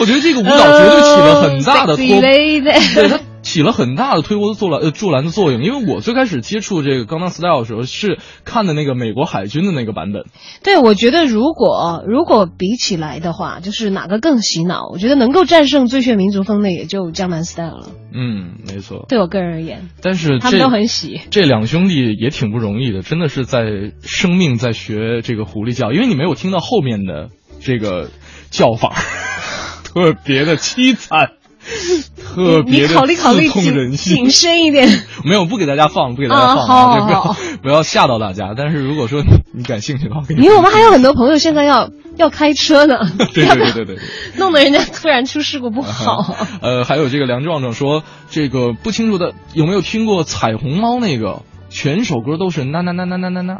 [0.00, 2.60] 我觉得这个舞蹈绝对起了很大的 托，对
[3.08, 3.18] 它
[3.52, 5.62] 起了很大的推波助澜呃助澜的作用。
[5.62, 10.24] 因为我最开始接触这个《Gangnam Style》的时候是看的那个美国海军的那个版本。
[10.64, 14.88] 对，我觉得如果如果比起来的话，就是哪个更洗脑？
[14.90, 17.88] 我觉得能够战胜《最炫民族风》的也就《江南 Style》了。
[18.14, 19.04] 嗯，没错。
[19.08, 21.20] 对我个人而言，但是他们都很喜。
[21.30, 27.28] 这两兄弟也挺不容易的，真的是在生命在学这个狐狸叫，因为你没有听到后面的
[27.60, 28.08] 这个
[28.50, 28.94] 叫法。
[29.84, 31.32] 特别的凄惨，
[32.34, 34.16] 特别的刺痛人心。
[34.16, 38.54] 谨慎一点， 没有不给大家放，不给大家放，啊、就不要 不要吓到大家。
[38.56, 39.22] 但是如果说
[39.52, 42.98] 你感兴趣的话，因为我们还有很多朋友现在要要开车呢，
[43.34, 43.98] 对对对对对，
[44.36, 46.34] 弄得人家突然出事故不好。
[46.60, 53.58] 呃，还有这个梁壮壮说，这个不清楚的有没有听过彩虹猫那个，全首歌都是呐呐呐呐呐呐呐，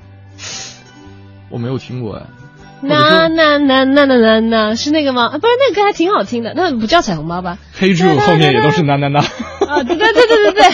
[1.50, 2.22] 我没有听过哎。
[2.82, 5.30] 那那那那那那那是那个吗？
[5.38, 7.58] 不是那个歌还挺好听的，那不叫彩虹猫吧？
[7.74, 9.20] 黑猪后面也都是那那那。
[9.20, 10.64] 啊，对对对对对对，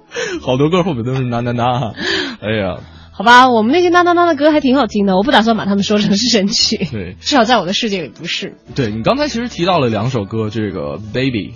[0.42, 1.92] 好多歌后面都是那那那。
[2.40, 2.76] 哎呀，
[3.12, 6.76] 好吧，我们那些那那那的歌还挺好听的，我不打算把他们说成是神曲。
[6.90, 8.56] 对，至少在我的世界里不是。
[8.74, 11.54] 对你刚才其实提到了两首歌，这个 Baby。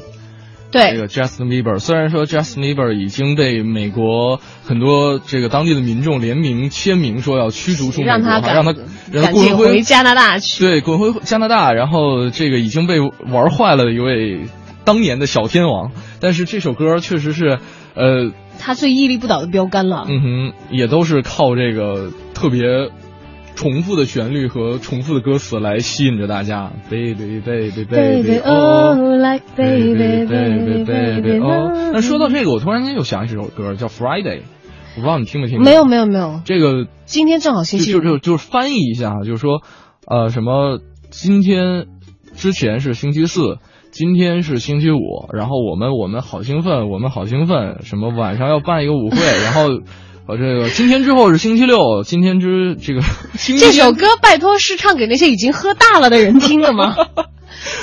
[0.72, 10.64] 对这个 Justin Bieber，虽然说 Justin Bieber 已经被美国很多这个当地的民众联名签名说要驱逐出美国，让他让他滚回加拿大去。
[10.64, 11.72] 对，滚回加拿大。
[11.72, 14.46] 然后这个已经被玩坏了的一位
[14.84, 17.58] 当年的小天王，但是这首歌确实是，
[17.94, 20.06] 呃，他最屹立不倒的标杆了。
[20.08, 22.62] 嗯哼，也都是靠这个特别。
[23.54, 31.92] 重复的旋律和重复的歌词来吸引着大家，baby baby baby oh like baby baby baby oh。
[31.92, 34.40] 那说到这个，我突然间又想起一首歌，叫 Friday，
[34.96, 35.64] 我不知道你听没听过？
[35.64, 36.40] 没有没有没有。
[36.44, 39.62] 这个今天正好星期就就就是翻译一下，就是说，
[40.06, 41.86] 呃，什么今天
[42.34, 43.58] 之前是星期四，
[43.90, 49.84] 今天是星期五，然后我们我们好兴奋，我们好兴奋，什么晚上要办一个舞会，然后。
[50.28, 53.00] 呃，这个今天之后是星期六，今天之这个
[53.36, 56.94] 这首歌，拜托是唱给那些已经喝大了的人听的吗？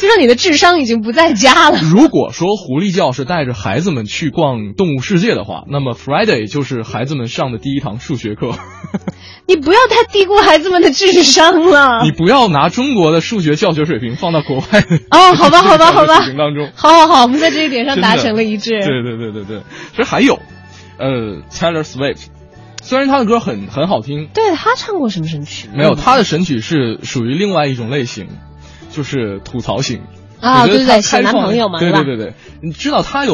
[0.02, 1.80] 就说你的智商已经不在家了。
[1.82, 8.52] 如果说狐狸教是带着孩子们去逛动物世界的话，那么 Friday 就是孩子们上的第一堂数学课。
[9.46, 12.04] 你不要太低估孩子们的智商了。
[12.04, 14.64] 你不要拿中国的数学教学水平放到国外
[15.12, 16.18] 哦，好吧，好吧，好吧。
[16.24, 18.72] 水平当中，好好好，我们在这一点上达成了一致。
[18.80, 20.40] 对对对对对，其实还有。
[21.00, 22.26] 呃，Taylor Swift，
[22.82, 25.70] 虽然他的歌很很好听，对他唱过什么神曲？
[25.74, 28.28] 没有，他的神曲是属于另外一种类型，
[28.92, 30.02] 就是吐槽型
[30.42, 33.34] 啊，对对，小男朋友嘛，对对对对，你知道他有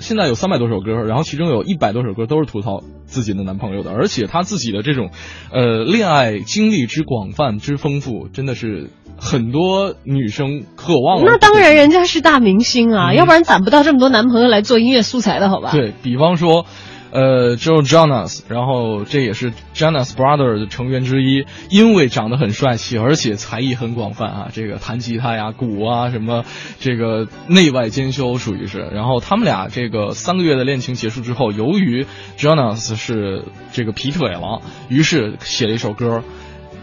[0.00, 5.10] 现在有三百多首歌，然后其中有一百多首歌都是吐槽自己的男朋友的，而且他自己的这种
[5.52, 11.24] 呃恋爱经历之广泛之丰富，真的是很多女生渴望。
[11.24, 15.70] 那当然，人家是大明星啊，要不然攒不到这么多男朋友来做音乐素材的好吧？
[15.70, 16.66] 对比方说。
[17.14, 26.44] 呃，Joe Jonas，然后这也是 Jonas Brother 的成员之一，因为长得很帅气，而且才艺很广泛啊，这个弹吉他呀、鼓啊什么，
[26.80, 28.80] 这个内外兼修，属于是。
[28.92, 32.04] 然后他们俩这个三个月的恋情结束之后，由于
[32.36, 36.24] Jonas 是这个劈腿了，于是写了一首歌，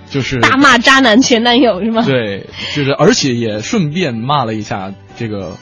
[0.10, 2.06] 就是大骂渣男前男友是吗？
[2.06, 5.58] 对，就是而且也顺便骂了一下这个。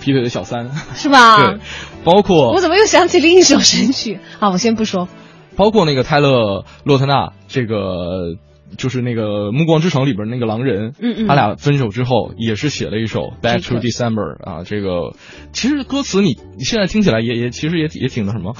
[0.00, 1.36] 劈腿的小三是吧？
[1.42, 1.58] 对，
[2.04, 4.50] 包括我怎么又想起另一首神曲啊？
[4.50, 5.08] 我先不说，
[5.56, 8.36] 包括那个泰勒·洛特纳，这个
[8.78, 15.14] 就是那个《暮光之城》里边那个狼人，嗯嗯，他俩分手之后也是写了一首《Back to December》啊，这个
[15.52, 18.54] 其实歌词你你现在听起来也也其实也也挺那什么。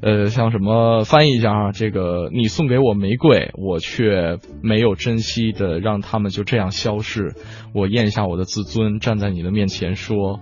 [0.00, 1.72] 呃，像什么翻译一下啊？
[1.72, 7.34] 这个你送给我玫瑰，我却没有珍惜的，让他们就这样消逝。
[7.74, 10.40] 我咽下我的自尊，站在你的面前说。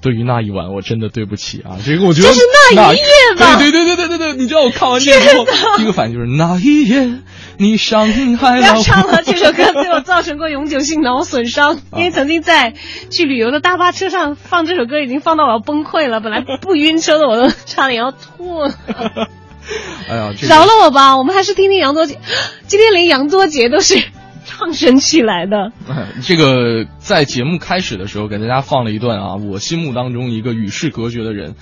[0.00, 1.76] 对于那一晚，我真的对不起啊！
[1.84, 2.40] 这个我觉得就是
[2.76, 3.02] 那一夜
[3.36, 3.58] 吧。
[3.58, 5.44] 对对对对对对对，你知道我看完这之后，
[5.76, 7.18] 第一个反应就是那一夜，
[7.58, 8.60] 你伤害了。
[8.72, 12.74] 不要唱了，这首歌对我造成过永久性脑损伤，因为曾经在
[13.10, 16.20] 去旅游的大巴车上放这首歌，已经放到我要崩溃了。
[16.20, 18.72] 本来不晕车的我都差点要吐了。
[20.08, 21.18] 哎呀，饶了我吧！
[21.18, 22.18] 我们还是听听杨多杰。
[22.66, 24.02] 今天连杨多杰都是。
[24.58, 25.70] 唱神起来的，
[26.22, 31.54] 这个在节目开始的时候给大家放了一段啊，我心目当中一个与世隔绝的人，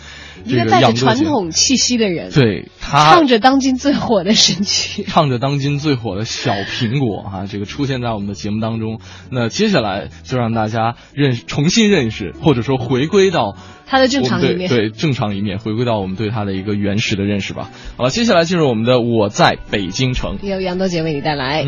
[0.46, 8.98] 一个带着传统气息的人，对他唱着当今最火的神曲，唱着当今最火的小苹果啊，这个出现在我们的节目当中。
[9.30, 13.56] 那接下来就让大家认重新认识，或者说回归到
[13.87, 17.70] 他的正常一面，对正常一面，回归到我们对他的一个原始的认识吧。
[17.98, 21.66] 好了，接下来进入我们的我在北京城，由杨多杰为你带来。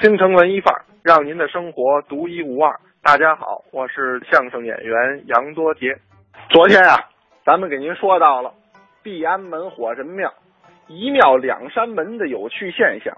[0.00, 2.78] 京城文艺范儿，让您的生活独一无二。
[3.02, 5.98] 大家好，我是相声演员杨多杰。
[6.50, 6.96] 昨天啊，
[7.44, 8.54] 咱们给您说到了
[9.02, 10.32] 地安门火神庙
[10.86, 13.12] 一庙两山门的有趣现象。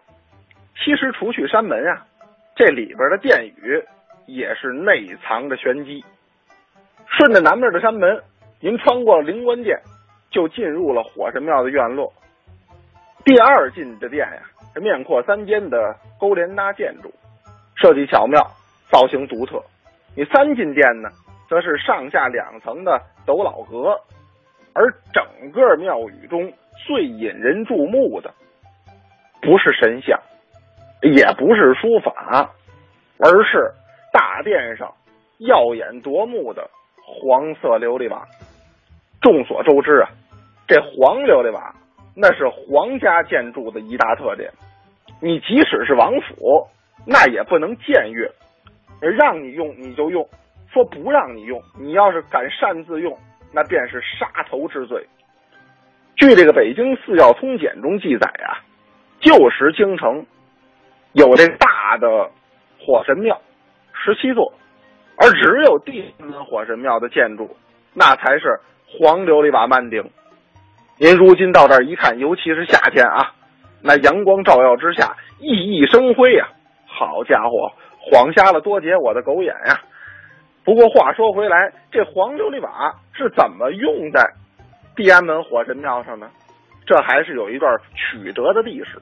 [0.75, 2.07] 其实除去山门啊，
[2.57, 3.85] 这里边的殿宇
[4.25, 6.03] 也是内藏着玄机。
[7.07, 8.23] 顺着南面的山门，
[8.59, 9.79] 您穿过灵官殿，
[10.31, 12.11] 就进入了火神庙的院落。
[13.23, 14.43] 第二进的殿呀。
[14.75, 17.13] 是面阔三间的勾连搭建筑，
[17.77, 18.41] 设计巧妙，
[18.91, 19.63] 造型独特。
[20.17, 21.09] 你三进殿呢，
[21.49, 23.99] 则是上下两层的斗老阁，
[24.73, 26.53] 而整个庙宇中
[26.87, 28.33] 最引人注目的，
[29.41, 30.21] 不是神像，
[31.03, 32.51] 也不是书法，
[33.19, 33.73] 而是
[34.13, 34.93] 大殿上
[35.39, 36.69] 耀眼夺目的
[37.05, 38.27] 黄色琉璃瓦。
[39.21, 40.11] 众所周知啊，
[40.67, 41.75] 这黄琉璃瓦。
[42.21, 44.53] 那是皇家建筑的一大特点，
[45.23, 46.67] 你即使是王府，
[47.07, 48.31] 那也不能僭越，
[49.01, 50.29] 让你用你就用，
[50.71, 53.17] 说不让你用，你要是敢擅自用，
[53.55, 55.07] 那便是杀头之罪。
[56.17, 58.61] 据这个《北京四要通简》中记载啊，
[59.21, 60.27] 旧时京城
[61.15, 62.31] 有这大的
[62.79, 63.41] 火神庙
[63.95, 64.53] 十七座，
[65.17, 67.57] 而只有地门火神庙的建筑，
[67.95, 70.11] 那才是黄琉璃瓦漫顶。
[71.03, 73.33] 您如今到这儿一看，尤其是夏天啊，
[73.81, 76.47] 那阳光照耀之下，熠熠生辉呀！
[76.85, 79.81] 好家伙，晃瞎了多杰我的狗眼呀！
[80.63, 84.31] 不过话说回来，这黄琉璃瓦是怎么用在
[84.95, 86.29] 地安门火神庙上呢？
[86.85, 89.01] 这还是有一段曲折的历史。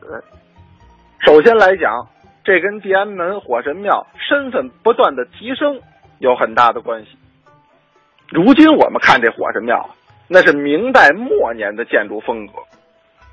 [1.27, 2.07] 首先来讲，
[2.45, 5.81] 这跟地安门火神庙身份不断的提升
[6.21, 7.19] 有很大的关系。
[8.29, 9.85] 如今我们看这火神庙，
[10.29, 12.53] 那是明代末年的建筑风格。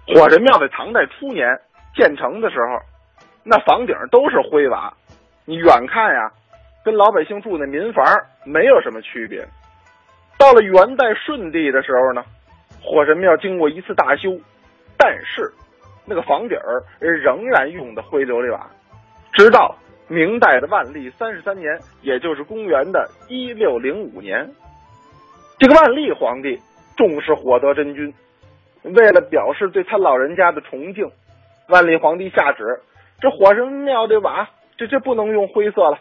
[0.08, 1.48] 火神庙在唐代初年
[1.96, 2.80] 建成的时候，
[3.44, 4.94] 那房顶都是灰瓦，
[5.46, 6.32] 你远看呀。
[6.84, 8.06] 跟老百姓住那民房
[8.46, 9.44] 没有什么区别。
[10.38, 12.24] 到了元代顺帝的时候呢，
[12.80, 14.30] 火神庙经过一次大修，
[14.96, 15.52] 但是
[16.06, 18.70] 那个房顶儿仍然用的灰琉璃瓦。
[19.34, 19.76] 直到
[20.08, 24.48] 明代的万历三十三年，也就是公元的一六零五年，
[25.58, 26.56] 这个万历皇帝
[26.98, 28.14] 重视火德真君，
[28.84, 31.10] 为了表示对他老人家的崇敬，
[31.70, 32.64] 万历皇帝下旨，
[33.20, 35.98] 这火神庙的瓦，这这不能用灰色了。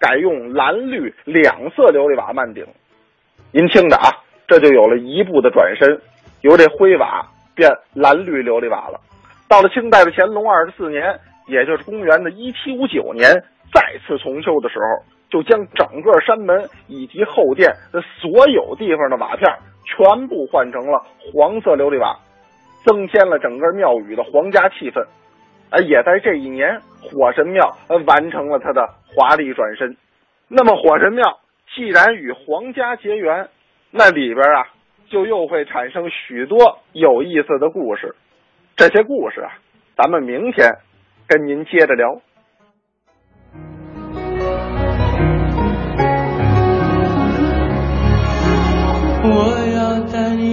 [0.00, 2.64] 改用蓝绿两色琉璃瓦漫顶，
[3.50, 4.06] 您听着啊，
[4.46, 6.00] 这就有了一步的转身，
[6.42, 7.26] 由这灰瓦
[7.56, 9.00] 变蓝绿琉璃瓦了。
[9.48, 11.18] 到了清代的乾隆二十四年，
[11.48, 13.28] 也就是公元的一七五九年，
[13.74, 17.74] 再次重修的时候，就将整个山门以及后殿
[18.20, 19.50] 所有地方的瓦片
[19.88, 22.18] 全部换成了黄色琉璃瓦，
[22.84, 25.04] 增添了整个庙宇的皇家气氛。
[25.70, 27.76] 哎，也在这一年，火神庙
[28.06, 29.96] 完成了它的华丽转身。
[30.46, 31.40] 那么，火神庙
[31.74, 33.48] 既然与皇家结缘，
[33.90, 34.66] 那里边啊，
[35.08, 38.14] 就又会产生许多有意思的故事。
[38.76, 39.52] 这些故事啊，
[39.96, 40.76] 咱们明天
[41.26, 42.20] 跟您接着聊。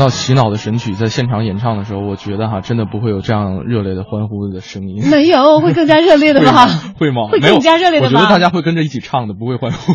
[0.00, 5.06] 到洗脑的神曲在现场演唱的时候，我觉得哈，真的不会有这样热烈的欢呼的声音。
[5.10, 6.66] 没有，会更加热烈的吧？
[6.98, 7.28] 会吗？
[7.30, 8.18] 会更加热烈的吗？
[8.20, 9.92] 我觉得大家会跟着一起唱的，不会欢呼。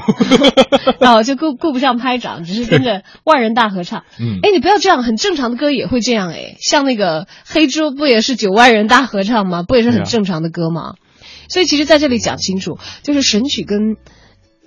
[1.04, 4.04] 哦，就顾顾不上拍掌，只是跟着万人大合唱。
[4.20, 6.56] 嗯，哎，你不要这样，很正常的歌也会这样哎。
[6.60, 9.64] 像那个黑猪不也是九万人大合唱吗？
[9.64, 10.94] 不也是很正常的歌吗？
[11.50, 13.98] 所以其实在这里讲清楚，就是神曲跟。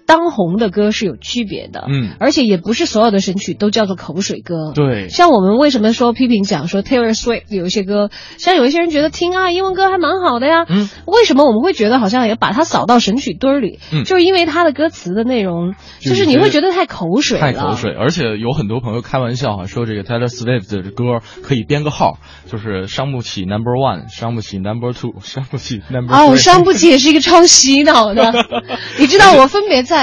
[0.09, 5.11] 当红的歌是有区别的，嗯，而且也不是所有的神曲都叫做口水歌，对。
[5.11, 13.81] 像我们为什么说批评讲说 Taylor Swift 有一些歌，像有一些人觉得听啊英文歌还蛮好的呀，嗯，为什么我们会觉得好像也把它扫到神曲堆里？
[13.93, 17.93] 嗯，就是因为它的歌词的内容，就是你会觉得太口水，太口水。
[17.93, 26.15] 而且有很多朋友开玩笑啊，说这个 Taylor Swift 的歌可以编个号，就是伤不起 Number One，伤不起 Number Two，伤不起 Number。
[26.15, 28.33] 哦，伤不起也是一个超洗脑的，
[28.99, 29.98] 你知道我分别在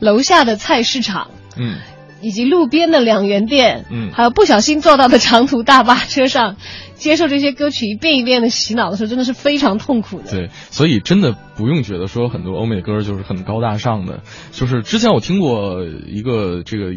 [0.00, 0.22] 楼。
[0.28, 1.78] 下的菜市场，嗯，
[2.20, 6.56] 以及路边的两元店，嗯，还有不小心坐到的长途大巴车上，
[6.96, 10.30] 接受这些歌曲一遍一遍的洗脑的时候，真的是非常痛苦的。
[10.30, 14.20] 对，所以真的不用觉得说很多欧美歌就是很高大上的，
[14.52, 16.92] 就是之前我听过一个这个。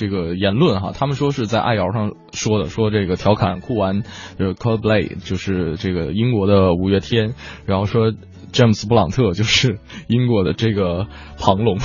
[0.00, 4.04] 这个言论哈，他们说是在爱瑶上说的，说这个调侃酷玩，
[4.38, 7.34] 就是 Coldplay，就是这个英国的五月天，
[7.66, 8.12] 然后说
[8.52, 11.06] 詹姆斯布朗特就是英国的这个
[11.38, 11.78] 庞龙，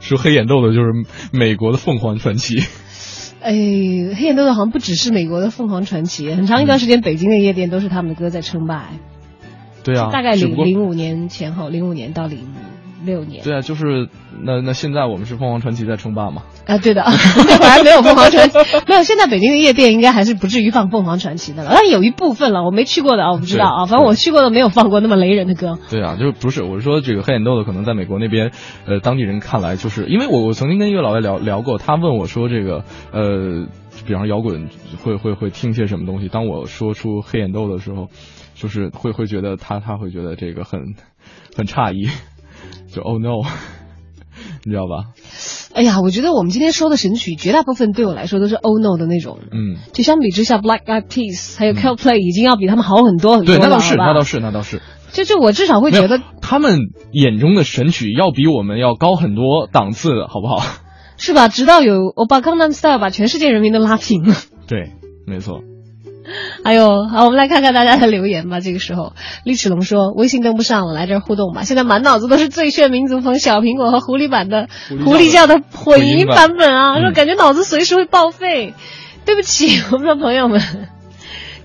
[0.00, 0.88] 说黑眼豆的就是
[1.32, 2.56] 美国的凤凰传奇。
[3.40, 8.88] 哎，黑眼豆豆好像不只是美国的凤凰传奇，很长一段时间北京的夜店都是他们的歌在称霸。
[9.82, 12.46] 对啊，大概零零五年前后，零五年到零。
[13.04, 14.08] 六年，对啊，就是
[14.42, 16.42] 那那现在我们是凤凰传奇在称霸嘛？
[16.66, 17.02] 啊，对的，
[17.60, 19.02] 反而没有凤凰传奇，没有。
[19.02, 23.86] 现在北京的夜店应该还是不至于放凤凰传奇的了，但有一部分了，我没去过的啊，我不知道啊。
[23.86, 25.78] 反正我去过的没有放过那么雷人的歌。
[25.90, 28.50] 对啊，就是不是，我是说这个黑眼豆的，可能在美国那边，
[28.86, 33.66] 呃，当地人看来，就是因为我我曾经跟一个老外聊聊过，他问我说这个呃，
[34.06, 34.68] 比方摇滚
[35.02, 36.28] 会会会听些什么东西？
[36.28, 38.08] 当我说出黑眼豆的时候，
[38.54, 40.94] 就是会会觉得他他会觉得这个很
[41.56, 42.08] 很诧异。
[42.92, 43.42] 就 Oh no，
[44.64, 45.12] 你知道吧？
[45.72, 49.38] 哎呀，我觉得我们今天说的神曲，绝大部分对我来说都是 Oh no 的那种。
[49.52, 53.60] 嗯，就相比之下，Black Eyed Peas 还有 Coldplay 已经要比他们好很多很多了。
[53.60, 54.82] 对，那倒是，那倒是，那倒是。
[55.12, 56.78] 就就我至少会觉得，他们
[57.12, 60.62] 眼中的神曲要比我们要高很多档次的，好不好？
[61.16, 61.48] 是吧？
[61.48, 64.34] 直到有我把《Gangnam Style 把全世界人民都拉平了。
[64.66, 64.92] 对，
[65.26, 65.62] 没错。
[66.64, 68.60] 还有，好，我们来看看大家的留言吧。
[68.60, 69.12] 这个时候，
[69.44, 74.68] 李齿龙说：“微信登不上，我来这儿互动吧。”现在满脑子都是最炫民族风小苹果和狐狸版的
[75.04, 78.74] 狐狸叫的混音版本啊，说感觉脑子随时会报废。
[79.26, 80.60] 对不起，我们的朋友们，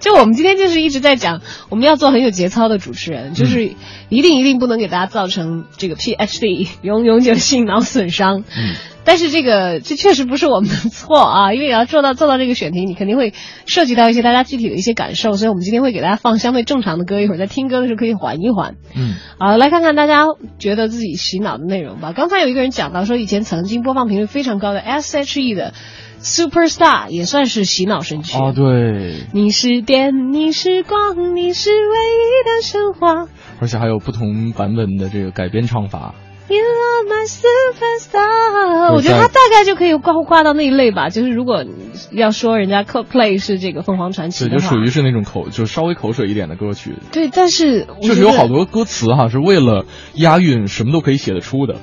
[0.06, 3.72] 就我们今天就是一直在讲，我们要做很有节操的主持人，就是
[4.10, 8.42] 一定一定不能给大家造成这个 PhD 永永久性脑损伤。
[8.56, 8.76] 嗯。
[9.04, 13.34] 但是这个这确实不是我们的错啊，因为要做到做到这个选题，你肯定会
[13.66, 18.76] 涉及到一些大家具体的一些感受，所以我们今天会给大家放相对正常的歌，一会儿在听歌的时候可以缓一缓。
[18.96, 20.26] 嗯，好，来看看大家
[20.60, 22.14] 觉得自己洗脑的内容吧。
[22.16, 25.74] 刚才有一个人讲到说，以前曾经播放频率非常高的 S.H.E 的
[26.22, 28.52] Superstar 也算是洗脑神曲啊。
[28.52, 33.28] 对，你是电，你是光，你是唯一的神话。
[33.60, 36.16] 而且还有不同版本的这个改编唱法。
[36.48, 41.10] You are my superstar，我觉得他大概就可以挂挂到那一类吧。
[41.10, 41.66] 就是如果
[42.12, 46.98] 要说人家 Coldplay 是这个凤凰传奇，对，就属于是那种口，就稍微口水一点的歌曲。
[47.12, 51.78] 对，但是确实有好多歌词哈，是为了押韵，什么都可以写得出的。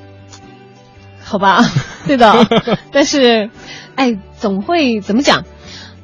[1.25, 1.65] 好吧，
[2.07, 2.47] 对的。
[2.93, 3.51] 但是，
[3.97, 5.45] 哎，总会怎么讲？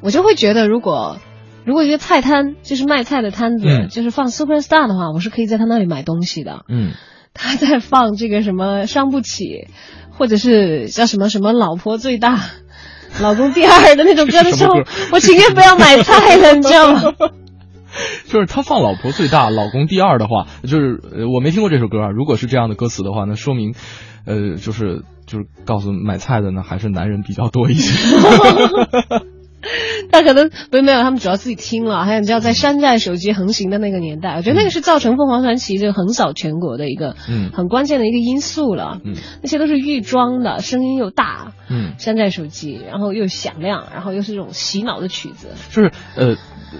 [0.00, 1.18] 我就会觉得，如果
[1.64, 6.64] 如果一个菜摊，就是卖菜的摊子，就是放 Superstar 的话，我是可以在他那里买东西的。
[6.68, 6.92] 嗯。
[7.34, 9.68] 他在放这个什么伤不起，
[10.10, 12.40] 或者是叫什么什么老婆最大，
[13.20, 14.74] 老公第二的那种歌的时候，
[15.12, 17.14] 我情愿不要买菜了，你知道吗？
[18.26, 21.00] 就是他放老婆最大，老公第二的话，就是
[21.32, 22.10] 我没听过这首歌啊。
[22.10, 23.74] 如果是这样的歌词的话，那说明，
[24.26, 28.16] 呃，就是就是告诉买菜的呢，还是男人比较多一些。
[30.10, 32.04] 他可能没没有，他们主要自己听了。
[32.04, 39.00] 还有你知道，在山寨手机横行的那个年代，我觉得那个是造成凤凰传奇这个横扫全国的一个嗯很关键的一个因素了。
[39.04, 45.48] 嗯，那些都是预装的，声音又大，嗯，山寨手机，然后又响亮，然后又是这种洗脑的曲子。
[45.70, 46.36] 就是呃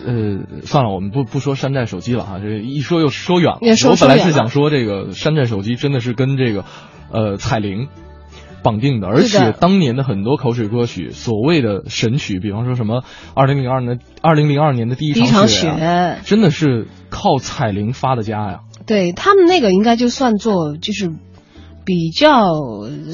[0.06, 3.58] 呃，算了，我们不不说山寨手机了哈，这一说又说远了。
[3.60, 6.64] 我本来是想说这个山寨手机真的是跟这个
[7.12, 7.88] 呃彩铃。
[8.60, 18.62] 绑定的，而且当年的很多口水歌曲，所谓的神曲，比方说什么二零零二年二零零二年的第一场雪，真的是靠彩铃发的家呀。
[18.84, 21.12] 对他们那个应该就算作就是
[21.88, 22.52] 比较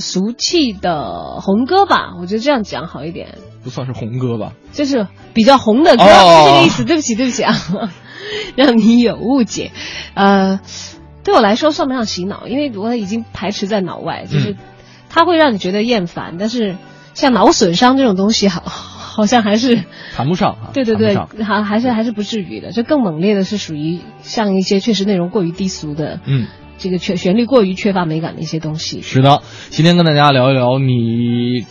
[0.01, 3.39] 俗气的红歌吧，我觉得这样讲好一点。
[3.63, 4.55] 不算是红歌吧？
[4.73, 6.11] 就是比较红的歌，是
[6.45, 6.85] 这个意思。
[6.85, 7.55] 对不起，对不起啊，
[8.57, 9.71] 让你有误解。
[10.15, 10.59] 呃，
[11.23, 14.57] 对我来说算不上洗脑，因为我已经排斥在脑外，就是。
[15.17, 16.77] 它会让你觉得厌烦，但是
[17.15, 19.85] 像脑损伤这种东西，好好像还是
[20.17, 20.57] 谈不上。
[20.75, 21.15] 对对对，
[21.45, 22.73] 还还是还是不至于的。
[22.73, 26.49] 就更猛烈的是属于像一些确实内容过于低俗的，嗯，
[26.79, 29.01] 这个旋旋律过于缺乏美感的一些东西。
[29.03, 31.65] 是的，今天跟大家聊一聊你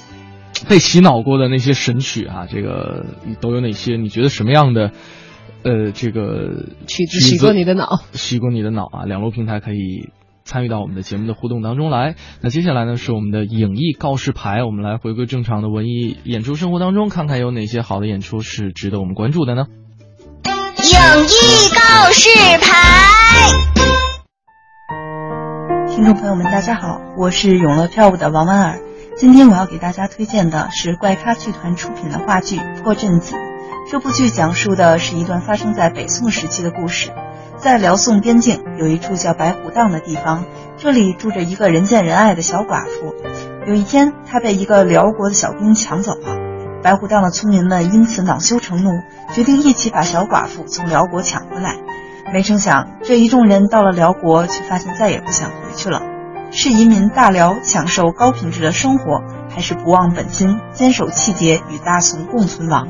[0.68, 3.06] 被洗脑过的那些神曲啊，这个
[3.42, 3.98] 都有哪些？
[3.98, 4.92] 你觉得什么样的
[5.64, 8.02] 呃这个曲子洗过你的脑？
[8.14, 9.06] 洗过你的脑啊！
[9.06, 10.10] 两路平台可以。
[10.46, 12.16] 参与到我们的节目的互动当中来。
[12.42, 19.68] 那接下来呢是我们的影艺告示牌，我们来回归正常的文艺演出生活当中，看看有哪些好的演出是值得我们关注的呢？
[20.44, 22.28] 影艺告示
[22.60, 23.54] 牌，
[25.96, 28.80] 听众朋友们，大家好，我是永乐票务的王婉儿。
[29.16, 33.36] 今天我要给大家推荐的是怪咖剧团出品的话剧《破阵子》。
[33.92, 37.12] 这部剧讲述的是一段发生在北宋时期的故事。
[37.58, 40.46] 在辽宋边境有一处叫白虎荡的地方，
[40.78, 43.14] 这里住着一个人见人爱的小寡妇。
[43.68, 46.36] 有一天，她被一个辽国的小兵抢走了。
[46.82, 48.90] 白虎荡的村民们因此恼羞成怒，
[49.32, 51.76] 决定一起把小寡妇从辽国抢回来。
[52.34, 56.02] 没成想，这一众人到了辽国，却发现再也不想回去了。
[56.50, 59.22] 是移民大辽享受高品质的生活，
[59.54, 62.88] 还是不忘本心坚守气节与大宋共存亡？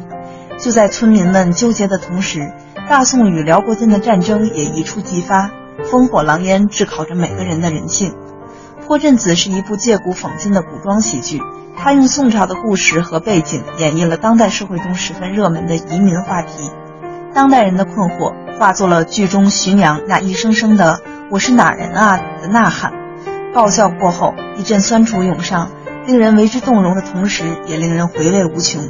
[0.57, 2.53] 就在村民们纠结的同时，
[2.87, 5.51] 大宋与辽国间的战争也一触即发，
[5.91, 8.13] 烽火狼烟炙烤着每个人的人性。
[8.85, 11.41] 《破阵子》是一部借古讽今的古装喜剧，
[11.77, 16.71] 它用宋朝的故事和背景演绎了当代社会中十分热门的移民话题。
[17.34, 22.93] 当代人的困惑化作了剧中徐娘那一声声的“我是哪人啊”的呐喊。
[23.53, 25.71] 爆笑过后，一阵酸楚涌上，
[26.05, 28.84] 令人为之动容的同时，也令人回味无穷。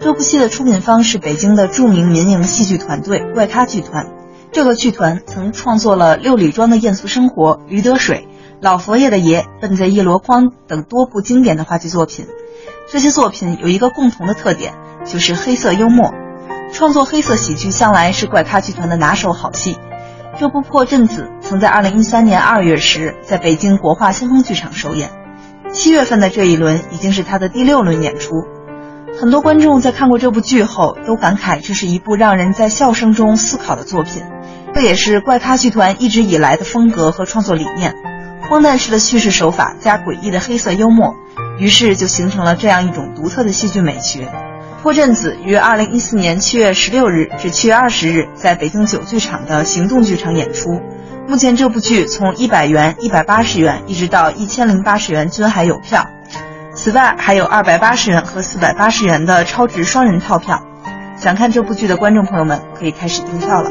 [0.00, 4.06] 这部戏的出品方是北京的著名民营戏剧团队怪咖剧团。
[4.50, 8.28] 这个剧团曾创作了《六里庄的艳俗生活》《驴得水》
[8.62, 12.26] 《老佛爷的爷》《笨贼一箩筐》等多部经典的话剧作品。
[12.90, 14.72] 这些作品有一个共同的特点，
[15.04, 16.14] 就是黑色幽默。
[16.72, 19.78] 创作黑色喜剧向来是怪咖剧团的拿手好戏。
[20.38, 25.10] 这部《破阵子》曾在2013年2月时在北京国画先锋剧场首演，
[25.72, 28.46] 七月份的这一轮已经是他的第六轮演出。
[29.20, 34.22] 很多观众在看过这部剧后都感慨，这是一部让人在笑声中思考的作品。
[34.74, 37.96] 这也是怪咖剧团一直以来的风格和创作理念：
[38.48, 41.14] 荒诞式的叙事手法加诡异的黑色幽默，
[41.58, 44.28] 于是就形成了这样一种独特的戏剧美学。
[44.80, 50.80] 破阵子于二零一四年七月十六日至七月二十日在北京九剧场的行动剧场演出。
[51.26, 56.06] 目前这部剧从一百元、一百八十元一直到一千零八十元均还有票，
[56.74, 60.62] 此外还有二百八十元和四百八十元的超值双人套票。
[61.16, 63.70] 想看这部剧的观众朋友们可以开始订票了。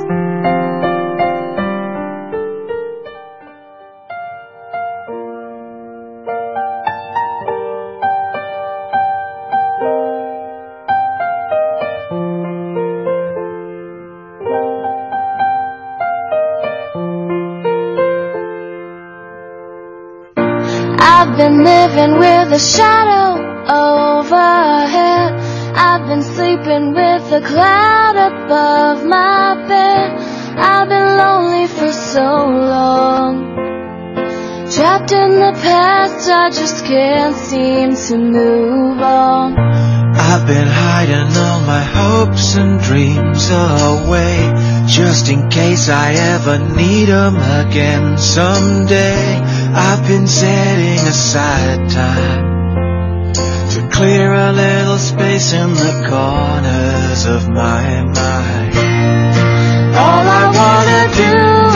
[21.97, 25.33] With a shadow overhead.
[25.75, 30.11] I've been sleeping with a cloud above my bed.
[30.57, 32.29] I've been lonely for so
[32.75, 33.55] long.
[34.71, 39.57] Trapped in the past, I just can't seem to move on.
[39.57, 44.51] I've been hiding all my hopes and dreams away
[44.87, 49.36] Just in case I ever need 'em again someday
[49.80, 58.01] I've been setting aside time To clear a little space in the corners of my
[58.01, 58.73] mind.
[60.03, 61.36] All I wanna do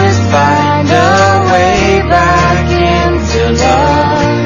[0.10, 2.66] is find a way back
[2.98, 4.42] into love.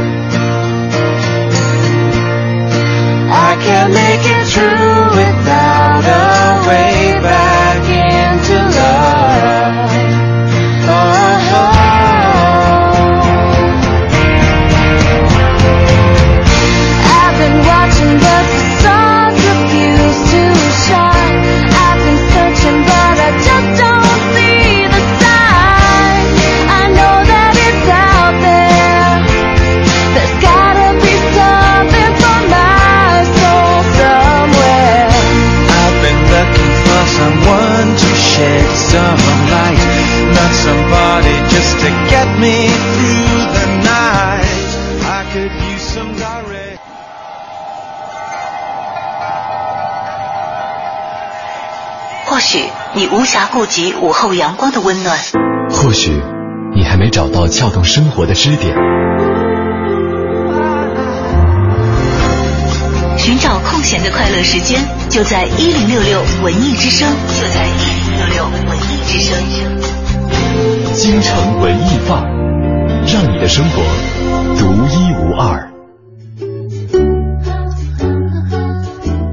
[3.47, 6.94] I can't make it through without a way
[52.27, 55.17] 或许你无暇顾及午后阳光的温暖，
[55.69, 56.11] 或许
[56.75, 58.75] 你还没找到撬动生活的支点，
[63.17, 70.04] 寻找空闲的快乐时间，就在一零六六文艺之声，就在一零六六文艺之声。
[70.93, 73.81] 京城文艺范儿，让你的生活
[74.57, 75.71] 独一无二。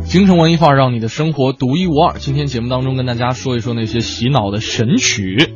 [0.05, 2.19] 京城文艺范儿，让你的生活独一无二。
[2.19, 5.55] 今天节目当中跟大家说一说那些洗脑的神曲。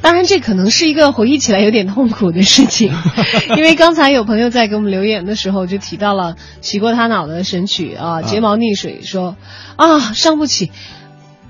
[0.00, 2.90] 当然，这可能是一个回忆起来有点痛苦的事情，
[3.56, 9.36] 因为刚才有朋友在给我们留言的时候就提到了洗过他脑的神曲啊，睫毛溺水，说
[9.76, 10.70] 啊伤不起。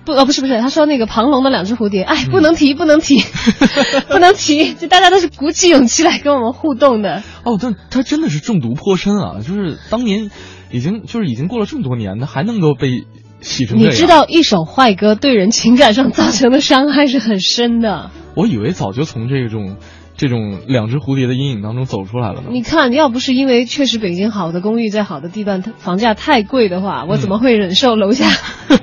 [0.09, 3.21] 不哦不是不是，他说那个庞龙的两只蝴蝶，哎，不能提不能提，
[4.09, 7.23] 不能提，就大家都是鼓起勇气来跟我们互动的。
[7.45, 9.41] 哦，但他真的是中毒颇深啊！
[9.47, 10.31] 就是当年
[10.71, 13.05] 已经就是已经过了这么多年，他还能够被
[13.43, 13.79] 洗成。
[13.79, 18.11] 你知道一首坏歌对人情感上造成的伤害是很深的。
[18.35, 19.77] 我以为早就从这种。
[20.19, 22.49] 这种两只蝴蝶的阴影当中走出来了呢。
[22.51, 28.27] 你看，要不是因为确实北京好的公寓在好的地段，房价太贵的话，我怎么会忍受楼下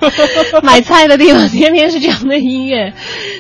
[0.64, 2.94] 买菜的地方天天是这样的音乐？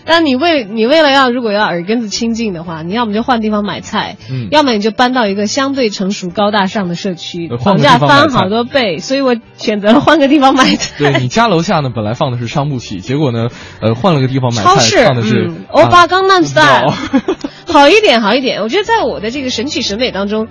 [0.05, 8.99] 但你为你为了要如果要耳根子清净的话，你要么就换地方买菜，嗯，要么你就搬到一个相对成熟高大上的社区，房价翻好多倍。
[8.99, 10.95] 所以我选择了换个地方买菜。
[10.97, 13.47] 对你家楼下呢，本来放的是商不起，结果呢，
[13.79, 16.93] 呃，换了个地方买菜放的是欧巴刚那 style。
[17.65, 18.61] 好一点，好一点。
[18.61, 20.47] 我觉得在我的这个神曲审美当中，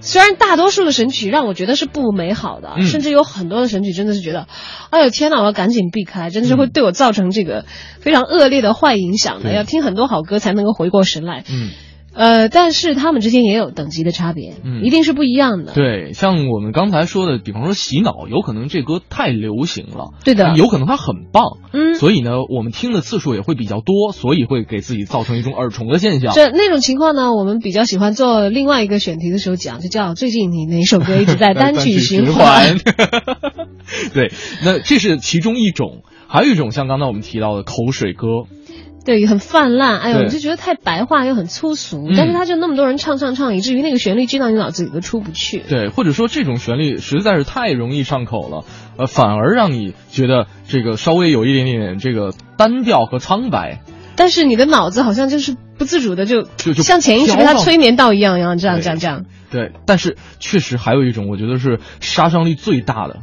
[0.00, 4.46] 虽然大多数的神曲让我觉得是不美好的，甚至有很多的神曲真的是觉得，
[4.90, 7.64] 哎呦天哪，我要赶紧避开，真的是会对我造成这个
[8.00, 9.52] 非常恶劣的坏影响的。
[9.52, 11.44] 要听很多好歌才能够回过神来。
[11.50, 11.70] 嗯。
[12.14, 15.72] 呃，但是他们之间也有等级的差别，嗯，一定是不一样的。
[15.72, 26.32] 对，像我们刚才说的，比方说洗脑，有可能这歌太流行了，对的，有可能它很棒，嗯，所以呢，我们听的次数也会比较多，所以会给自己造成一种耳虫的现象。
[26.34, 32.76] 这那种情况呢，我们比较喜欢做另外一个选题的时候讲，就叫最近你哪首歌一直在单曲循环？
[34.14, 34.32] 对，
[34.64, 38.26] 那这是其中一种，还有一种像刚才我们提到的口水歌。
[39.04, 45.58] 对，很泛滥，哎呦，我就觉得太白话又很粗俗，但是他就那么多人唱唱唱，以至于那个旋律进到你脑子里都出不去。
[45.58, 48.64] 对，或者说这种旋律实在是太容易上口了，
[48.96, 53.80] 呃，反而让你觉得这个稍微有一点点这个单调和苍白。
[54.14, 59.24] 但是你的脑子好像就是不自主的就就就像潜意识被他催眠到一样，一样这样这样这样。
[59.50, 63.20] 对，但是确实还有一种，我觉得是杀伤力最大的。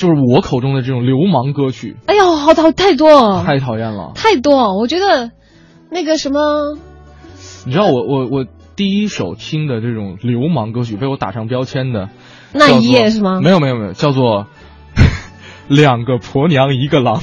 [0.00, 4.78] 就是我口中的这种流氓歌曲，哎呦，好讨太多，太讨厌了，太多。
[4.78, 5.30] 我觉得
[5.90, 6.78] 那个什么，
[7.66, 8.46] 你知道我我我
[8.76, 12.08] 第一首听的这种流氓歌曲被我打上标签的，
[12.54, 13.42] 那一夜是吗？
[13.42, 14.46] 没有没有没有，叫做
[15.68, 17.20] 两个婆娘一个郎。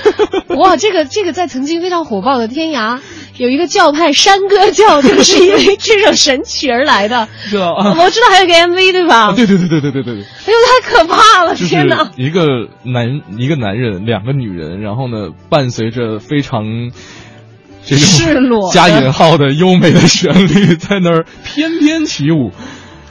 [0.56, 3.02] 哇，这个这个在曾经非常火爆的天涯。
[3.36, 7.28] 有一个教派山歌教，就是因为这首神曲而来的。
[7.48, 9.32] 知道啊，我知道还有个 MV 对吧？
[9.32, 10.22] 对对对对对对对对。
[10.22, 11.54] 哎呦，太可怕了！
[11.54, 12.10] 天哪！
[12.16, 16.64] 一个男一个男人，两个女人，然后呢，伴随着非常
[17.84, 22.52] 这种加引号的优美的旋律，在那儿翩翩起舞。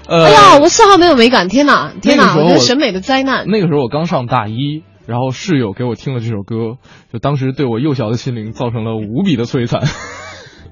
[0.07, 1.49] 呃，哎呀，我丝毫没有美感！
[1.49, 2.35] 天哪，天哪！
[2.37, 3.45] 我觉得审美的灾难。
[3.47, 4.83] 那个时候我刚上大一。
[5.05, 6.77] 然后室友给我听了这首歌，
[7.11, 9.81] 就当时对我幼小的心灵造成了无比的摧残，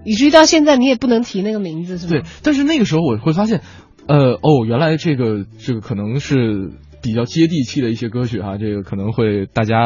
[0.05, 2.11] 以至于到现在你也不能提那个名字，是吗？
[2.11, 3.61] 对，但是那个时候我会发现，
[4.07, 6.71] 呃，哦，原来这个这个可能是。
[7.01, 9.77] 比较接地气的一些歌曲哈，这个可能会大家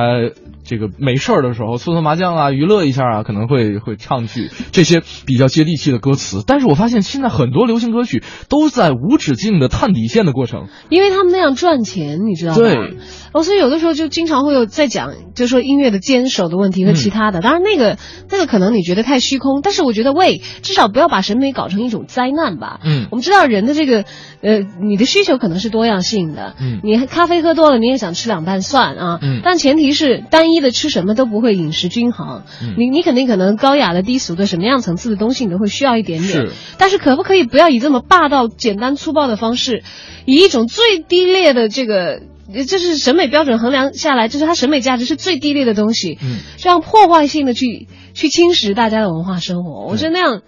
[0.64, 6.44] 这个没事儿的时候搓搓麻将啊，娱乐一下啊，可能会会唱去这些比较接地气的歌词。
[6.46, 12.58] 但是我发现现在很多流行歌曲都在无止境的探底线的过程，因为他们那样赚钱，你知道吗？
[12.58, 12.98] 对。
[13.32, 17.40] 哦，所以有的时候就经常会有在讲，就说音乐的坚守的问题和其他的。
[17.40, 17.98] 当然那个
[18.30, 22.80] 那个可能你觉得太虚空，但是我觉得喂，至少不要把审美搞成一种灾难吧。
[22.84, 23.08] 嗯。
[23.12, 24.04] 我们知道人的这个
[24.42, 26.56] 呃，你的需求可能是多样性的。
[26.60, 26.82] 嗯。
[26.84, 27.05] 你。
[27.06, 29.20] 咖啡喝多了，你也想吃两瓣蒜啊？
[29.22, 32.44] 嗯，但前提是单一的吃什么都不会饮食均衡。
[32.62, 36.48] 嗯，你你肯定可能高雅的、低俗的，什么样层次的东西你都会需要一点点。
[36.48, 39.84] 是，但是可不可以不要以这么霸道、简单、粗暴的方式，
[40.26, 42.22] 以一种最低劣的这个，
[42.68, 50.42] 就是审美标准衡量下来，就是它审美价值是最低劣的东西，嗯，这样破坏性的去去侵蚀大家的文化生活，我觉得那样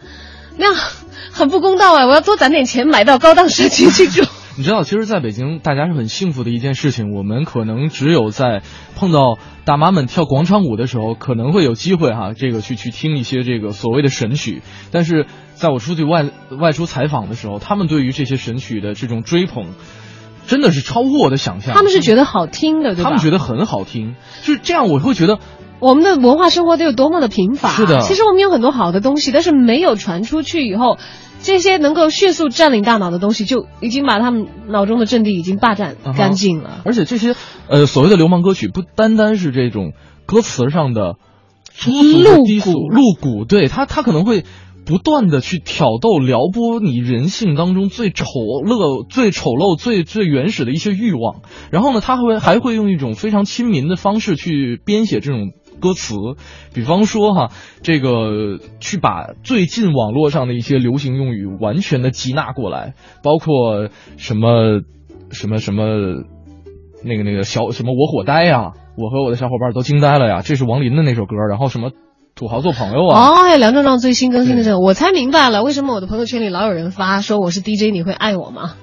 [0.57, 0.83] 那样
[1.31, 2.05] 很不公道啊！
[2.07, 4.23] 我要多攒点钱买到高档社区去住。
[4.57, 7.13] 你知道，其实在北京，大家是很幸福的一件事情。
[7.13, 8.63] 我们可能只有在
[8.95, 14.63] 碰到大妈们跳广场舞的时候，可能会有机会哈，这个去去听一些这个所谓的神曲。
[14.91, 16.25] 但是在我出去外
[16.59, 19.65] 外出采访的时候，他们对于这些神曲的这种追捧，
[20.47, 21.75] 真的是超乎我的想象。
[21.75, 23.03] 他们是觉得好听的，对吧？
[23.03, 24.87] 他们觉得很好听，就是这样。
[24.87, 25.37] 我会觉得
[25.79, 27.69] 我们的文化生活得有多么的贫乏。
[27.69, 30.97] 是的，其实我们有很多好的东西，但是没有传出去以后。
[31.41, 36.81] 这些能够迅速占领大脑的东西，就已经把他们脑中的阵地已经霸占干净了。
[36.85, 37.35] 而且这些
[37.67, 39.93] 呃所谓的流氓歌曲，不单单是这种
[40.25, 41.15] 歌词上的
[41.73, 44.43] 粗俗低俗、露骨，对他他可能会
[44.85, 51.41] 不断的去挑逗、撩拨你人性当中最丑陋、最丑陋、最最原始的一些欲望。
[51.71, 55.51] 然后呢，他会还会用一种非常亲民的方式去编写这种。
[55.79, 56.15] 歌词，
[56.73, 57.51] 比方说哈，
[57.81, 64.81] 这个去把最近网络上的一些流行用语完全的集纳过来，包括什么
[65.31, 65.83] 什么什么
[67.03, 70.41] 那个那个小什么我火呆呀，我和我的小伙伴都惊呆了呀！
[70.43, 71.91] 这是王林的那首歌，然后什么
[72.35, 73.29] 土豪做朋友啊？
[73.29, 78.73] 哦，还有梁壮壮最新更新的这个，我才明白了，为什么我的朋友圈里老有人发说我是 DJ，你会爱我吗？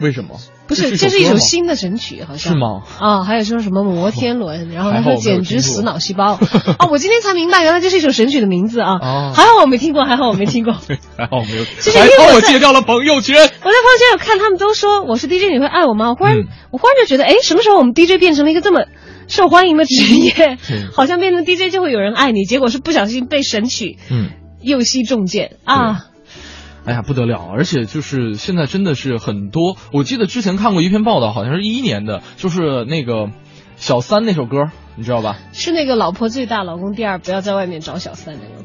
[0.00, 0.36] 为什么？
[0.74, 2.82] 不是，这是一首新的神曲，好像是吗？
[2.98, 6.34] 啊，还有说什么摩天轮，然后他说简直死脑细胞。
[6.78, 9.32] 哦，我今天才明白，原来这是一首神曲的名字啊！
[9.34, 10.72] 还好我没听过，还好我没听过，
[11.16, 11.64] 还好我没有。
[11.80, 13.36] 就是因为我戒掉了朋友圈。
[13.36, 16.10] 我在朋友圈有看他们都说我是 DJ，你会爱我吗？
[16.10, 16.36] 我忽然，
[16.70, 18.84] 我忽然就觉得，哎，什么时候我们 DJ 变成了一个这么
[19.28, 20.58] 受欢迎的职业？
[20.94, 24.30] 好像变成 DJ 就会有人爱你，结果是不小心被神曲嗯
[24.62, 26.06] 右膝中箭啊！
[26.84, 27.48] 哎呀，不得了！
[27.52, 33.30] 而且就是现在真的是很多，我记得之前看过一篇报道，好像是一一年的，就是那个
[33.76, 35.38] 小三那首歌，你知道吧？
[35.52, 38.64] 是那个老婆最大，老公第二，不要在外面找小三那个。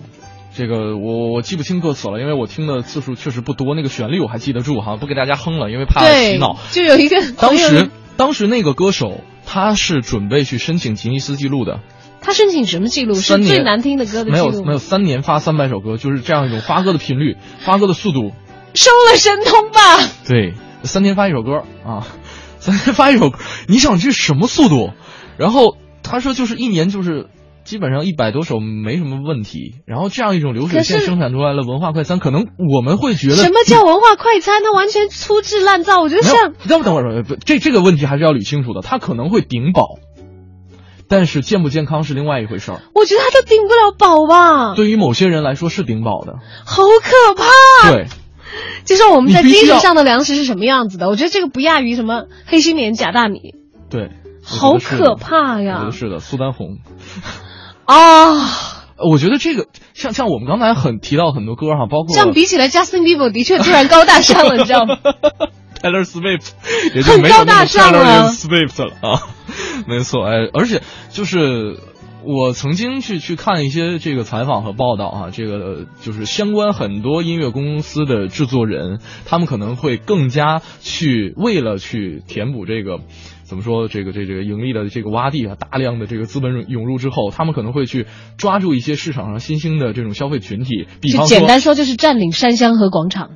[0.55, 3.75] 这个我我记不清歌词了，因为我听的次数确实不多。
[3.75, 6.57] 那个旋律我还记得住哈，不给大家哼了，因为怕洗脑。
[6.71, 11.81] 就有一个当时当时那个歌手他是准备去申请吉尼斯纪录的。
[12.27, 13.13] 他申请什么记录？
[13.13, 14.31] 是最难听的歌的记录？
[14.31, 18.33] 没有没有，三年发三百首歌，就是这样一种发歌的频率、发歌的速度。
[18.73, 19.79] 收了神通吧？
[20.27, 20.53] 对，
[20.83, 22.05] 三天发一首歌啊，
[22.59, 24.91] 三天发一首歌，你想这什么速度？
[25.37, 27.27] 然后他说就是一年就是
[27.63, 29.75] 基本上一百多首没什么问题。
[29.85, 34.61] 然后这样一种流水线生产出来了文化快餐，可能我们会觉得什么叫文化快餐？
[34.65, 36.01] 它完全粗制滥造。
[36.01, 38.81] 我觉得像等会等会儿，不，这这个问题还是要捋清楚的。
[38.81, 39.99] 它可能会顶饱。
[41.07, 42.81] 但是健不健康是另外一回事儿。
[42.93, 44.75] 我觉得他都顶不了饱吧。
[44.75, 46.35] 对于某些人来说是顶饱的。
[46.65, 47.91] 好可怕！
[47.91, 48.07] 对，
[48.85, 51.07] 就说我们在精神上的粮食是什么样子的？
[51.09, 53.55] 我觉得这个不亚于什么黑心棉、假大米。
[53.89, 54.09] 对，
[54.43, 55.75] 好可怕呀！
[55.77, 56.77] 我觉得是的，苏丹红。
[57.85, 58.75] 啊。
[58.99, 64.97] 我觉得这个像像我们刚才很提到很多歌哈，包括这样比起来，Justin Bieber 的确突然高大上了，你知道吗
[65.81, 66.51] ？Taylor Swift
[66.95, 69.21] 也很高大上了，Swift 了啊，
[69.87, 71.77] 没错，哎，而且就是
[72.23, 82.99] 我曾经去去看一些这个采访和报道啊，这个就是相关很多音乐公司的制作人，他们可能会更加去为了去填补这个
[83.43, 88.07] 怎么说这个这这个盈利的这个洼地啊，大量的这个资本涌入之后，他们可能会去
[88.37, 93.29] 抓住一些市场上新兴的这种消费群体，比方说简单说就是占领山乡和广场。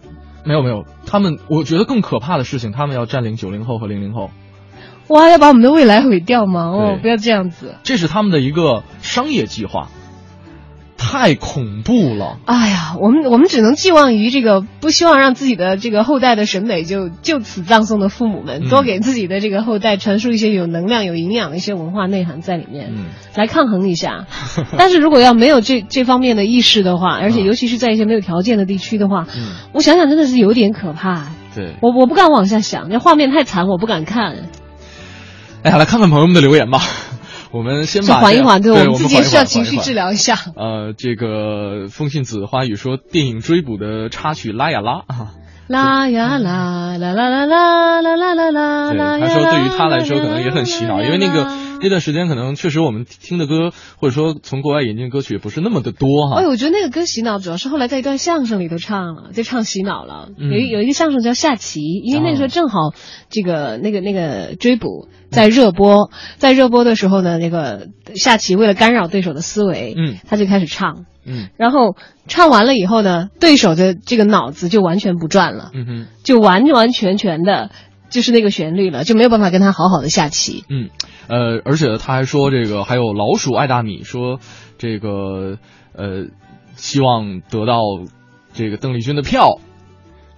[0.43, 4.31] 没有没有，他们我觉得更可怕的事情，他们要占领九零后和零零后。
[5.07, 6.67] 哇，要把我们的未来毁掉吗？
[6.67, 7.75] 哦，不要这样子。
[7.83, 9.89] 这是他们的一个商业计划。
[11.03, 12.37] 太恐怖了！
[12.45, 24.27] 哎呀，我们我们只能寄望于这个，不希望让自己的这个后代的审美就就此葬送的父母们，多给自己的这个后代传输一些有能量、有营养的一些文化内涵在里面，嗯来抗衡一下。
[24.77, 31.27] 但是如果要没有这这方面的意识的话，而且尤其是在一些没有条件的地区的话，嗯我想想真的是有点可怕。
[31.55, 34.35] 对，我我不敢往下想，那画面太惨，我不敢看。
[35.63, 36.79] 哎呀，来看看朋友们的留言吧。
[37.51, 40.37] 我们先把缓一缓，对，我们自己需要情绪治疗一下。
[40.55, 45.33] 呃，这个风信子花语说，电影追捕的插曲拉呀拉啊，
[45.67, 48.91] 拉呀拉，啦啦啦啦啦啦啦啦。
[48.91, 51.49] 对，他说对于他来说可能也很洗脑，因为那个
[51.81, 56.41] 那段时间可能确实我们听的歌，或者说从国外引进歌曲也不是那么的多哈。
[56.41, 60.29] 哎，我觉得那个歌洗脑，主要是后来在一段相声里头唱了，就唱洗脑了。
[60.37, 62.93] 有有一个相声叫下棋，因为那时候正好
[63.29, 65.07] 这个那个那个追捕。
[65.31, 71.95] 在热播，在热播的时候呢，那个下棋为了干扰对手的思维，嗯，他就开始唱，嗯，然后
[72.27, 77.69] 唱完了以后呢，对手的这个脑子就完全不转了，嗯哼，就完完全全的
[78.11, 80.89] 就是那个旋律了，就没有办法跟他好好的下棋，嗯，
[81.27, 84.39] 呃，而且他还说这个还有老鼠爱大米说
[84.77, 85.57] 这个
[85.95, 86.27] 呃
[86.75, 87.81] 希望得到
[88.53, 89.59] 这个邓丽君的票，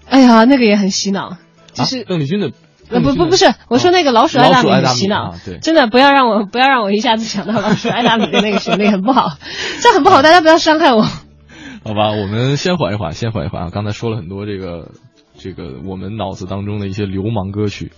[0.07, 1.37] 哎呀，那个也很洗脑，
[1.73, 2.51] 就是邓丽君的。
[2.89, 9.37] 呃不不不是，我说那个老鼠爱大米洗脑，真的不要让我不要让我一下子想到老鼠爱大米的那个旋律很不好，
[9.81, 11.01] 这很不好，大家不要伤害我。
[11.85, 13.69] 好吧，我们先缓一缓，先缓一缓啊！
[13.73, 14.91] 刚才说了很多这个
[15.35, 17.91] 这个我们脑子当中的一些流氓歌曲，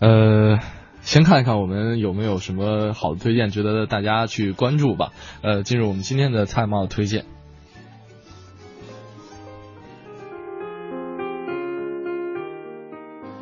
[0.00, 0.58] 呃，
[1.00, 5.10] 先看一看我们有没有什么好的推荐，值得大家去关注吧。
[5.42, 7.24] 呃，进入我们今天的菜帽推荐。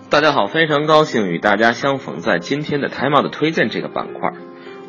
[0.08, 4.32] 大家好，非常高兴与大家相逢在今天的 Time Out 推荐这个板块。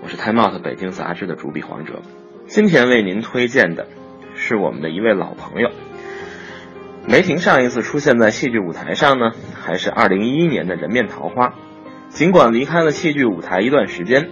[0.02, 2.02] 我是 Time Out 北京杂志的主笔黄哲。
[2.46, 3.88] 今天为您推荐的
[4.36, 5.70] 是我们的一位老朋友
[7.08, 7.38] 梅婷。
[7.38, 11.54] 上一次出现在戏剧舞台上呢，还是2011年的人面桃花。
[12.10, 14.30] 尽管离开了戏剧舞台一段时间，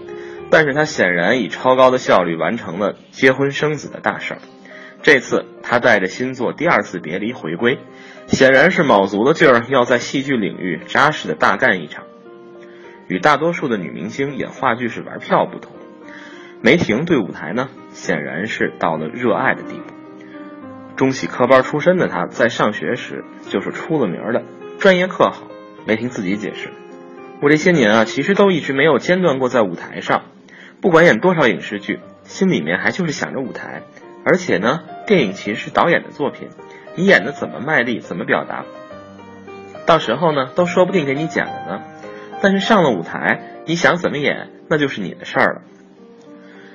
[0.49, 4.39] 但是她显然以超高的效率完成了结婚生子的大事儿。
[5.01, 7.80] 这次他带着新作《第二次别离》回归。
[8.28, 12.03] 显然是卯足了劲儿，要在戏剧领域扎实的大干一场。
[13.07, 15.71] 与大多数的女明星演话剧是玩票不同，
[16.61, 19.95] 梅婷对舞台呢，显然是到了热爱的地步。
[20.96, 24.43] 中戏科班出身的他，在上学时就是出了名的
[24.80, 25.48] 专业课好。
[25.86, 26.72] 梅婷自己解释
[27.43, 30.24] ：“我这些年啊，其实都一直没有间断过在舞台上，
[30.82, 33.84] 不管演多少影视剧，心里面还就是想着舞台。
[34.26, 36.50] 而且呢，电影其实是导演的作品，
[36.96, 38.66] 你演的怎么卖力，怎么表达，
[39.86, 41.84] 到时候呢，都说不定给你剪了呢。
[42.41, 45.62] 但是上了舞台，你想怎么演，那就是你的事儿了。”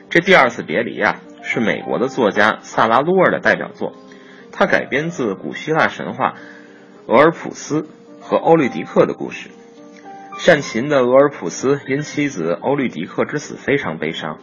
[0.09, 3.93] 这第二次别离啊，是美国的作家萨拉·鲁尔的代表作，
[4.61, 6.35] 它改编自古希腊神话
[7.07, 7.89] 俄尔普斯。
[8.23, 9.49] 和欧律狄克的故事。
[10.39, 14.39] 善琴的俄尔普斯因妻子欧律狄克之死非常悲伤，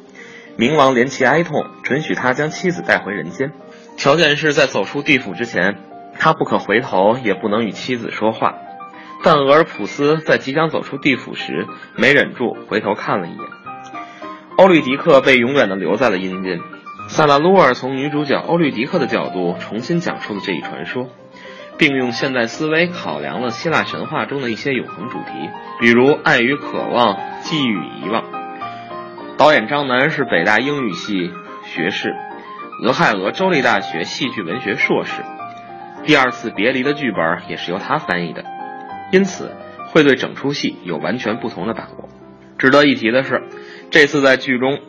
[0.58, 3.54] 冥王怜其哀痛，准许他将妻子带回人间，
[3.96, 5.78] 条件是在走出地府之前，
[6.18, 8.56] 他不可回头，也不能与妻子说话。
[9.24, 13.48] 但俄尔普斯在即将走出地府时，没忍住回头看了一眼。
[14.58, 16.60] 欧律狄克被永远的留在了阴间。
[17.08, 21.10] 萨拉鲁尔从女主角欧律狄克的角度重新讲述了这一传说。
[21.80, 25.50] 并用现代思维考量了希腊神话中的一些永恒主题，
[25.80, 28.24] 比如爱与渴望、记忆与遗忘。
[29.38, 31.32] 导演张楠是北大英语系
[31.66, 32.16] 学士，
[32.84, 35.22] 俄亥俄州立大学戏剧文学硕士。
[36.04, 38.44] 第二次别离的剧本也是由他翻译的，
[39.12, 39.56] 因此
[39.92, 42.10] 会对整出戏有完全不同的把握。
[42.58, 43.44] 值得一提的是，
[43.92, 44.80] 这次在剧中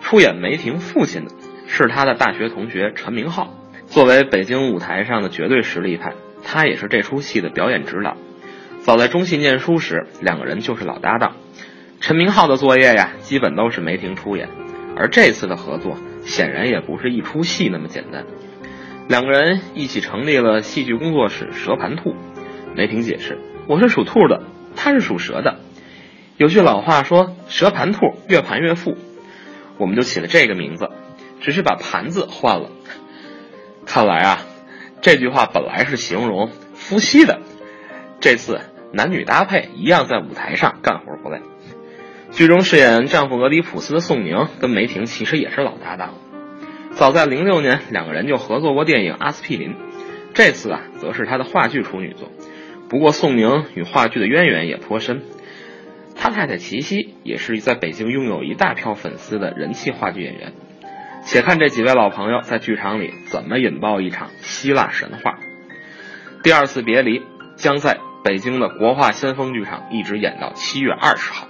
[0.00, 1.32] 出演梅婷父亲的
[1.66, 3.54] 是他的大学同学陈明昊，
[3.86, 6.14] 作为北京舞台上的绝对实力派。
[6.44, 8.16] 他也是这出戏的表演指导。
[8.80, 11.36] 早在中戏念书时，两个人就是老搭档。
[12.00, 14.48] 陈明昊的作业呀，基本都是梅婷出演，
[14.96, 18.24] 而这次的合作显然也不是一出戏那么简单。
[19.08, 22.14] 两个人一起成立了戏剧工作室蛇盘兔。
[22.76, 24.44] 梅婷解释：“我是属兔的，
[24.76, 25.58] 他是属蛇的。
[26.36, 28.96] 有句老话说‘蛇盘兔，越盘越富’，
[29.78, 30.90] 我们就起了这个名字，
[31.40, 32.70] 只是把盘子换了。
[33.84, 34.46] 看来啊。”
[35.02, 37.40] 这句话本来是形容夫妻的，
[38.18, 38.60] 这次
[38.92, 41.42] 男女搭配一样，在舞台上干活不累。
[42.32, 46.14] 剧中饰演丈夫俄狄浦斯的宋宁跟梅婷其实也是老搭档，
[46.92, 49.72] 早在零六年两个人就合作过电影《阿司匹林》，
[50.32, 52.32] 这次啊则是他的话剧处女作。
[52.88, 55.22] 不过宋宁与话剧的渊源也颇深，
[56.16, 60.54] 他太太齐溪也是在北京拥有一大票粉丝的人气话剧演员。
[61.26, 65.40] 且看这几位老朋友在剧场里怎么引爆一场希腊神话。
[66.44, 67.20] 第二次别离
[67.56, 71.48] 将在北京的国画先锋剧场一直演到七月二十号。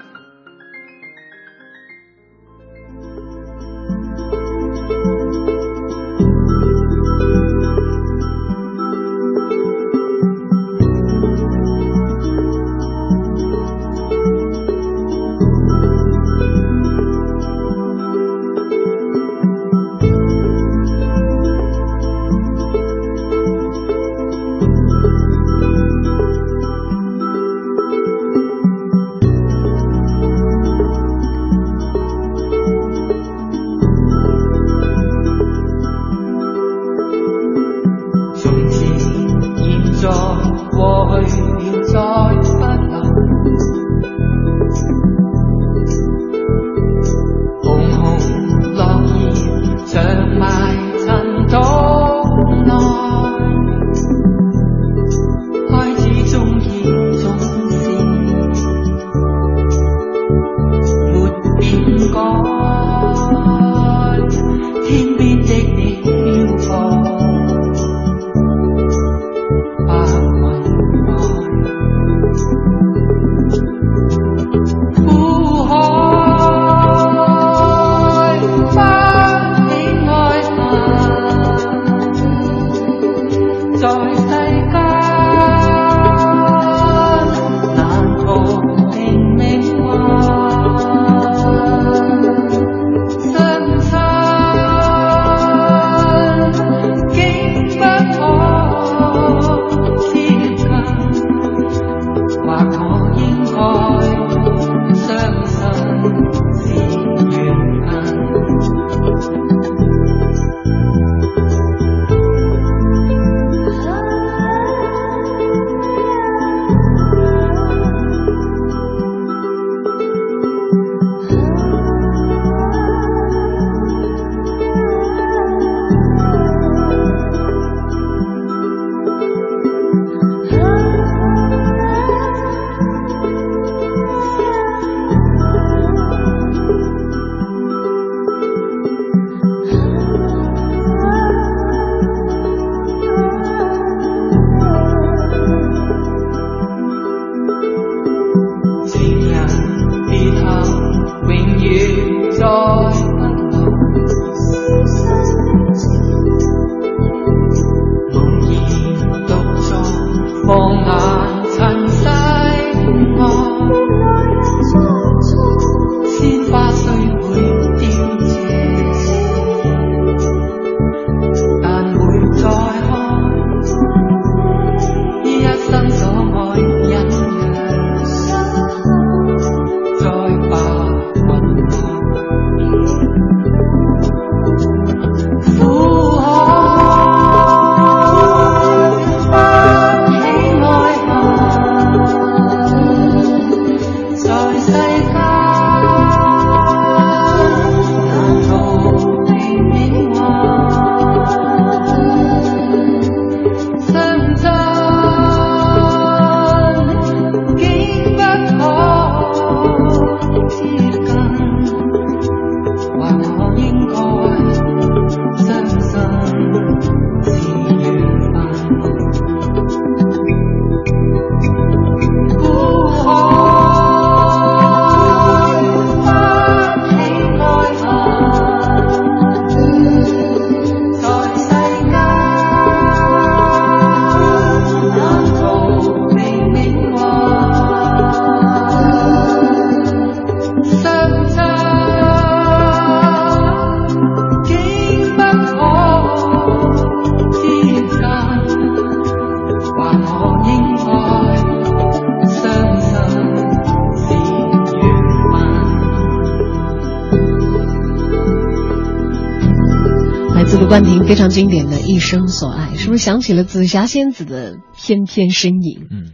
[261.06, 265.86] 非常经典的一生所爱，是不是想起了紫霞仙子的翩翩身影？
[265.88, 266.06] 嗯。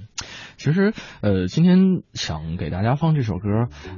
[0.58, 3.48] 其实，呃，今天想给大家放这首歌，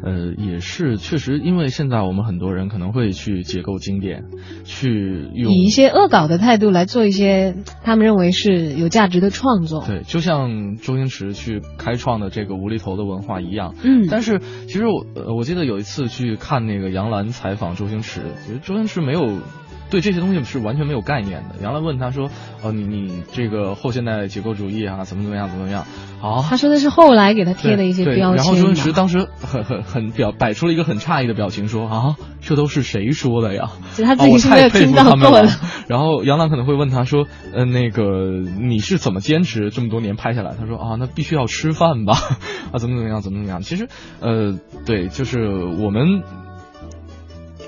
[0.03, 4.25] 呃，也是确实，因为现在我们很多人可能会去解构经典，
[4.65, 9.85] 去用以一些恶搞的态度来做一些他们认为是有价值的创作。
[9.85, 13.75] 对，就像周星驰去开创的这个无厘头的文化一样。
[13.83, 14.07] 嗯。
[14.09, 19.41] 但是，其实我，呃，我记得有一次去看那个杨澜采访周星驰，其实周星驰没有。
[19.95, 21.55] 对这些东西是完全没有概念的。
[21.63, 22.29] 杨澜问他说
[22.63, 25.87] ：“哦，你你这个后现代结构主义啊，怎么怎么样，怎么怎么样？”
[26.21, 28.37] 啊，他说的是后来给他贴的一些标签。
[28.37, 35.49] 然后周星驰当时很很很表摆出了一个很诧异的表情，说：“啊，这都是谁说的呀？”其实他自己是没有听到过的。
[35.87, 42.15] 然后杨澜可能会问他说：“呃，那个你是怎么坚持这么多年拍下来？”他说：“啊，那必须要吃饭吧？
[42.75, 43.63] 啊，怎么怎么样，怎么怎么样？
[43.63, 43.87] 其实，
[44.21, 46.23] 呃，对，就是我们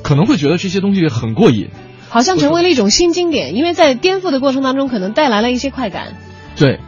[0.02, 1.68] 可能会觉得这些东西很过瘾。”
[2.08, 6.14] 好像成为了一种新经典，因为在颠覆的过程当中，可能带来了一些快感。
[6.56, 6.80] 对，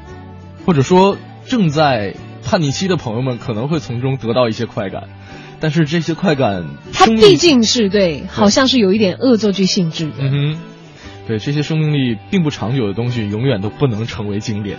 [0.65, 1.17] 或者说
[1.47, 2.15] 正在
[2.45, 5.05] 叛逆期的朋友们可能会从中得到一些快感，
[5.61, 10.13] 但是这些快感，它毕竟是对，好像是有一点恶作剧性质的。
[10.21, 10.59] 嗯哼，
[11.27, 14.79] 对，这些生命力并不长久的东西，永远都不能成为经典。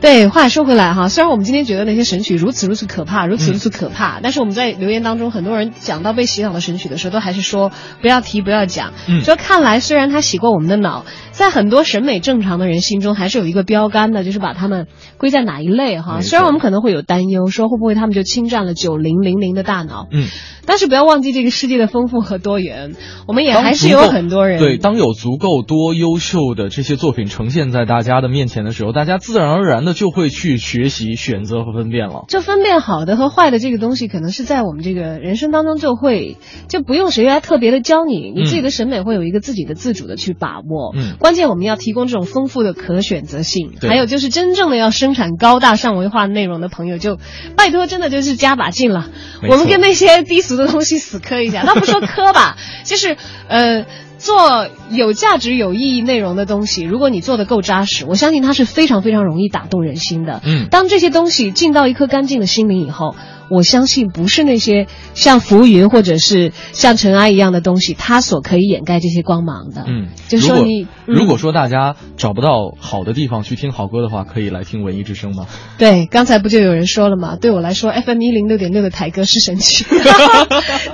[0.00, 7.72] 对，话说回来哈，虽然我们今天觉得那些神曲如此如此可怕，如此如此可怕，但是我们在留言当中，很多人讲到被洗脑的神曲的时候，都还是说
[8.02, 8.92] 不要提，不要讲。
[9.08, 14.86] 嗯，说看来虽然他洗过我们的脑，在很多审美正常的人心中，还是有一个标杆的，就是把他们
[15.16, 16.20] 归在哪一类哈。
[16.20, 20.06] 虽然我们可能会有担忧，说会不会他们就侵占了九零零零的大脑。
[20.12, 20.28] 嗯，
[20.66, 22.94] 但是不要忘记这个世界的丰富和多元，
[23.26, 24.58] 我们也还是有很多人。
[24.60, 30.58] 对，当有足够多优秀的这些作品呈现在大家的面前的时候，大家自然而然的就会去。
[30.66, 40.92] 学习、选择和分辨了，就分辨好的和坏的这个东西，可能是在我们这个人生当中就会，就不用谁来特别的教你，你自己的审美会有一个自己的自主的去把握。
[40.96, 47.18] 嗯，关键我们要提供这种丰富的可选择性，还有就是真正的要生产高大上文化内容的朋友，就
[47.56, 49.10] 拜托，真的就是加把劲了。
[49.48, 53.16] 我们跟那些低俗的东西死磕一下，那不说磕吧，就是
[53.48, 53.86] 呃。
[54.18, 60.40] 做有价值、有意义内容的东西，如果你做的够扎实，我相信它是非常非常容易打动人心的。
[60.44, 63.14] 嗯，当这些东西进到一颗干净的心灵以后。
[63.48, 69.84] 我相信不是那些像浮云或者是像尘埃一样的东西，它所可以掩盖这些光芒的。
[69.86, 75.46] 嗯，就是说你如果说大家找不到好的地方去听好歌的话，可以来听文艺之声吗？
[75.78, 77.36] 对，刚才不就有人说了吗？
[77.40, 79.86] 对我来说，FM 一零六点六的台歌是神曲。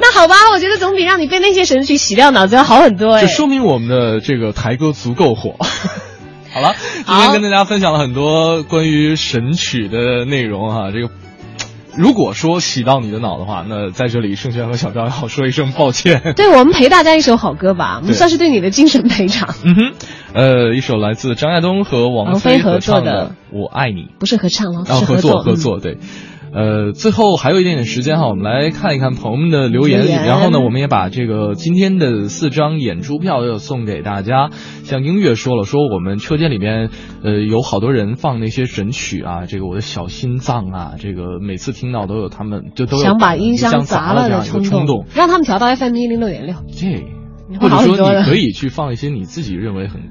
[0.01, 3.15] 那好吧，我觉得总比让你被那些神曲洗掉脑子要好很多。
[3.15, 5.57] 哎，这说明我们的这个台歌足够火。
[6.53, 6.75] 好了，
[7.07, 11.09] 今天跟大家分享了很多关于神曲的内容哈，这个。
[11.97, 16.33] 如果说洗到你的脑的话，那在这里盛轩和小赵要说一声抱歉。
[16.37, 19.55] 对我们陪大家一首好歌吧， 我们算是对你的精神赔偿。
[19.65, 19.93] 嗯哼，
[20.35, 25.99] 呃，一首来自张亚东和王菲合作的《我爱你》，不是合唱了，是合作合作对。
[26.55, 30.07] 呃，最后还有一点点时间哈，我们来看一看朋友们的留言。
[30.27, 34.51] 然后呢，我们也把这个今天的四张演出票要送给大家。
[34.85, 36.91] 像音乐说了，说我们车间里面
[37.25, 46.57] 呃有好多人放那些神曲啊，这个我的小心脏啊，这个每次听到都有他们就都想把音箱砸了的冲动，让他们调到 FM 一零六点六。
[46.69, 47.07] 这，
[47.59, 50.03] 或者说你可以去放一些你自己认为很。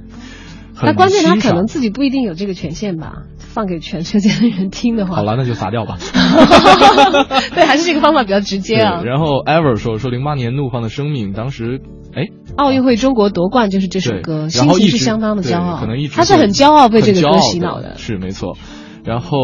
[0.83, 5.17] 那关键他可能自己不一定有这个权限吧，放给全世界的人听的话。
[5.17, 5.97] 好了，那就砸掉吧。
[7.53, 9.03] 对，还是这个方法比较直接啊。
[9.03, 11.81] 然后 Ever 说说零八年怒放的生命，当时
[12.15, 18.57] 哎，奥运会中国夺冠就是这首歌，心情是相当的骄傲，可能一直他是很骄傲被这个歌洗脑的，是没错。
[19.03, 19.37] 然后，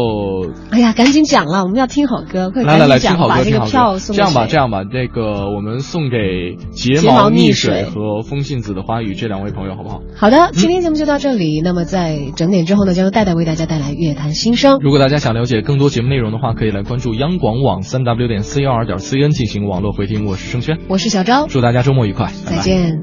[0.70, 3.70] 哎呀，赶紧讲了，我们要听好歌，快来来来，听好歌，听好歌。
[4.12, 10.00] 这样吧，这样吧，这个我们送给睫毛溺水和风信子的花语这两位朋友，好不好？
[10.16, 11.60] 好的，今天节目就到这里。
[11.62, 14.78] 那么在整点之后呢，将由戴戴为大家带来乐坛新生。
[14.80, 20.24] 如果大家想了解更多节目内容的话，可以来关注央广网三 w 点 c 幺二点 cn 进行网络回听。
[20.24, 23.00] 我是盛轩，我是小昭，祝大家周末愉快，再见。